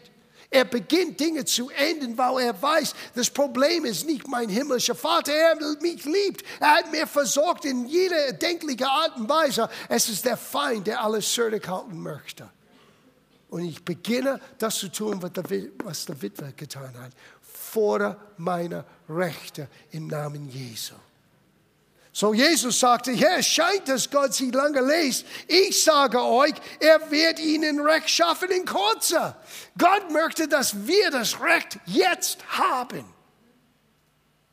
Er 0.51 0.67
beginnt 0.67 1.19
Dinge 1.19 1.47
zu 1.47 1.71
enden, 1.71 2.19
weil 2.19 2.45
er 2.45 2.61
weiß, 2.61 2.95
das 3.15 3.31
Problem 3.31 3.87
ist 3.87 4.05
nicht 4.05 4.29
mein 4.29 4.51
himmlischer 4.51 4.95
Vater, 4.95 5.33
er 5.33 5.57
mich 5.81 6.05
liebt. 6.05 6.45
Er 6.61 6.75
hat 6.75 6.93
mir 6.93 7.07
versorgt 7.07 7.65
in 7.65 7.87
jeder 7.87 8.35
denklichen 8.35 8.87
Art 8.87 9.17
und 9.17 9.27
Weise. 9.27 9.71
Es 9.89 10.11
ist 10.11 10.27
der 10.27 10.37
Feind, 10.37 10.87
der 10.87 11.03
alles 11.03 11.33
zurückhalten 11.33 11.99
möchte. 11.99 12.47
Und 13.49 13.65
ich 13.65 13.83
beginne 13.83 14.39
das 14.59 14.81
zu 14.81 14.93
tun, 14.93 15.23
was 15.23 16.05
der 16.05 16.21
Witwer 16.21 16.53
getan 16.53 16.93
hat 17.01 17.13
fordere 17.75 18.17
meine 18.37 18.85
Rechte 19.09 19.69
im 19.91 20.07
Namen 20.07 20.49
Jesu. 20.49 20.95
So 22.13 22.33
Jesus 22.33 22.79
sagte, 22.79 23.11
ja, 23.11 23.39
es 23.39 23.47
scheint, 23.47 23.89
dass 23.89 24.09
Gott 24.09 24.33
sie 24.33 24.53
lange 24.53 24.81
lässt. 24.81 25.27
Ich 25.49 25.83
sage 25.83 26.23
euch, 26.23 26.55
er 26.79 27.11
wird 27.11 27.41
ihnen 27.41 27.81
Recht 27.81 28.09
schaffen 28.09 28.51
in 28.53 28.65
kurzer. 28.65 29.37
Gott 29.77 30.13
möchte, 30.13 30.47
dass 30.47 30.87
wir 30.87 31.11
das 31.11 31.41
Recht 31.41 31.81
jetzt 31.87 32.39
haben. 32.57 33.05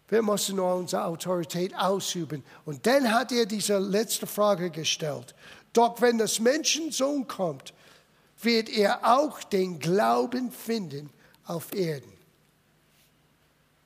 Wir 0.07 0.23
müssen 0.23 0.55
nur 0.55 0.73
unsere 0.73 1.05
Autorität 1.05 1.75
ausüben. 1.75 2.43
Und 2.65 2.87
dann 2.87 3.13
hat 3.13 3.31
er 3.31 3.45
diese 3.45 3.77
letzte 3.77 4.25
Frage 4.25 4.71
gestellt. 4.71 5.35
Doch 5.71 6.01
wenn 6.01 6.17
das 6.17 6.39
Menschensohn 6.39 7.27
kommt, 7.27 7.75
wird 8.41 8.69
er 8.69 9.05
auch 9.05 9.43
den 9.43 9.77
Glauben 9.77 10.51
finden 10.51 11.11
auf 11.45 11.73
Erden. 11.75 12.20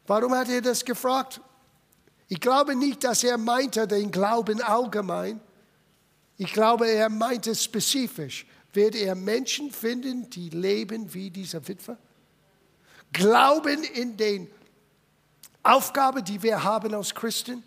Warum 0.08 0.34
hat 0.34 0.50
er 0.50 0.62
das 0.62 0.86
gefragt? 0.86 1.41
Ich 2.28 2.39
glaube 2.39 2.76
nicht, 2.76 3.04
dass 3.04 3.24
er 3.24 3.38
meinte 3.38 3.88
den 3.88 4.12
Glauben 4.12 4.62
allgemein. 4.62 5.39
Ich 6.38 6.52
glaube, 6.52 6.88
er 6.88 7.10
meinte 7.10 7.56
spezifisch. 7.56 8.46
Wird 8.74 8.96
er 8.96 9.15
Menschen 9.15 9.72
finden, 9.72 10.30
die 10.30 10.50
leben 10.50 11.13
wie 11.13 11.30
dieser 11.30 11.65
Witwer? 11.68 11.98
Glauben 13.13 13.84
in 13.84 14.18
den 14.18 14.50
Aufgabe, 15.63 16.22
die 16.22 16.44
wir 16.44 16.63
haben 16.63 16.94
als 16.94 17.15
Christen? 17.15 17.63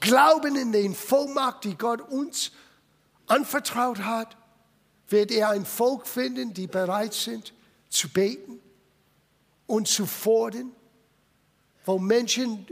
Glauben 0.00 0.56
in 0.56 0.72
den 0.72 0.94
Vollmacht, 0.94 1.64
die 1.64 1.76
Gott 1.76 2.00
uns 2.00 2.50
anvertraut 3.26 4.00
hat? 4.00 4.36
Wird 5.08 5.30
er 5.30 5.50
ein 5.50 5.64
Volk 5.64 6.06
finden, 6.06 6.52
die 6.52 6.66
bereit 6.66 7.14
sind 7.14 7.54
zu 7.88 8.08
beten 8.08 8.60
und 9.66 9.86
zu 9.86 10.06
fordern? 10.06 10.72
Wo 11.88 11.98
Menschen 11.98 12.66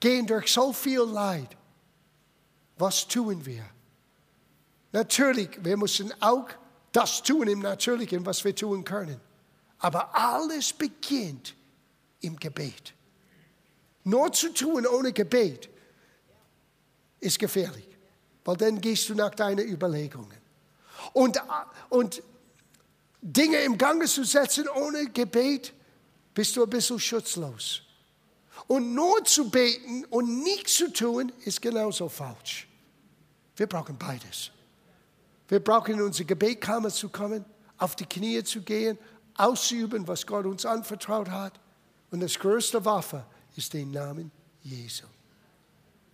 gehen 0.00 0.26
durch 0.26 0.50
so 0.50 0.72
viel 0.72 1.02
Leid. 1.02 1.54
Was 2.78 3.06
tun 3.06 3.44
wir? 3.44 3.66
Natürlich, 4.92 5.62
wir 5.62 5.76
müssen 5.76 6.10
auch 6.22 6.48
das 6.90 7.22
tun 7.22 7.48
im 7.48 7.58
Natürlichen, 7.58 8.24
was 8.24 8.42
wir 8.44 8.56
tun 8.56 8.82
können. 8.82 9.20
Aber 9.78 10.16
alles 10.16 10.72
beginnt 10.72 11.54
im 12.20 12.36
Gebet. 12.36 12.94
Nur 14.04 14.32
zu 14.32 14.54
tun 14.54 14.86
ohne 14.86 15.12
Gebet 15.12 15.68
ist 17.20 17.38
gefährlich, 17.38 17.88
weil 18.46 18.56
dann 18.56 18.80
gehst 18.80 19.10
du 19.10 19.14
nach 19.14 19.34
deinen 19.34 19.68
Überlegungen. 19.68 20.40
Und, 21.12 21.42
und 21.90 22.22
Dinge 23.20 23.58
im 23.58 23.76
Gange 23.76 24.06
zu 24.06 24.24
setzen 24.24 24.66
ohne 24.66 25.10
Gebet 25.10 25.74
bist 26.34 26.56
du 26.56 26.62
ein 26.62 26.70
bisschen 26.70 26.98
schutzlos. 26.98 27.82
Und 28.66 28.94
nur 28.94 29.24
zu 29.24 29.50
beten 29.50 30.04
und 30.06 30.42
nichts 30.42 30.76
zu 30.76 30.92
tun, 30.92 31.32
ist 31.44 31.60
genauso 31.60 32.08
falsch. 32.08 32.68
Wir 33.56 33.66
brauchen 33.66 33.96
beides. 33.98 34.50
Wir 35.48 35.60
brauchen 35.60 35.94
in 35.94 36.02
unsere 36.02 36.24
Gebetkammer 36.24 36.90
zu 36.90 37.08
kommen, 37.08 37.44
auf 37.78 37.96
die 37.96 38.06
Knie 38.06 38.42
zu 38.44 38.62
gehen, 38.62 38.98
auszuüben, 39.36 40.06
was 40.06 40.26
Gott 40.26 40.46
uns 40.46 40.64
anvertraut 40.64 41.28
hat. 41.28 41.58
Und 42.10 42.20
das 42.20 42.38
größte 42.38 42.84
Waffe 42.84 43.24
ist 43.56 43.72
der 43.72 43.84
Name 43.84 44.30
Jesu. 44.62 45.04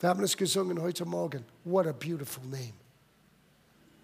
Wir 0.00 0.08
haben 0.08 0.22
es 0.22 0.36
gesungen 0.36 0.80
heute 0.80 1.04
Morgen. 1.04 1.44
What 1.64 1.86
a 1.86 1.92
beautiful 1.92 2.44
name. 2.44 2.74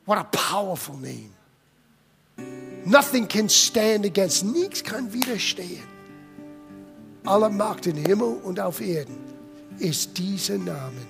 What 0.05 0.19
a 0.19 0.25
powerful 0.25 0.97
name. 0.97 1.31
Nothing 2.85 3.27
can 3.27 3.49
stand 3.49 4.05
against. 4.05 4.45
Nichts 4.45 4.83
kann 4.83 5.13
widerstehen 5.13 5.94
aller 7.27 7.51
Macht 7.51 7.87
im 7.87 7.97
Himmel 7.97 8.37
und 8.43 8.61
auf 8.61 8.81
Erden 8.81 9.17
ist 9.79 10.19
dieser 10.19 10.59
Name 10.59 11.01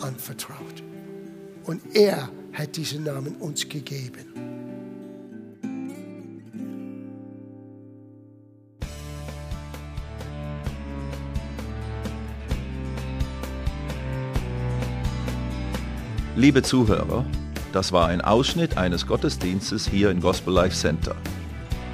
anvertraut. 0.00 0.82
Und 1.64 1.80
er 1.94 2.28
hat 2.52 2.76
diesen 2.76 3.04
Namen 3.04 3.36
uns 3.36 3.68
gegeben. 3.68 4.26
Liebe 16.36 16.62
Zuhörer, 16.62 17.26
das 17.72 17.92
war 17.92 18.08
ein 18.08 18.22
Ausschnitt 18.22 18.78
eines 18.78 19.06
Gottesdienstes 19.06 19.86
hier 19.86 20.10
im 20.10 20.20
Gospel 20.20 20.54
Life 20.54 20.74
Center. 20.74 21.14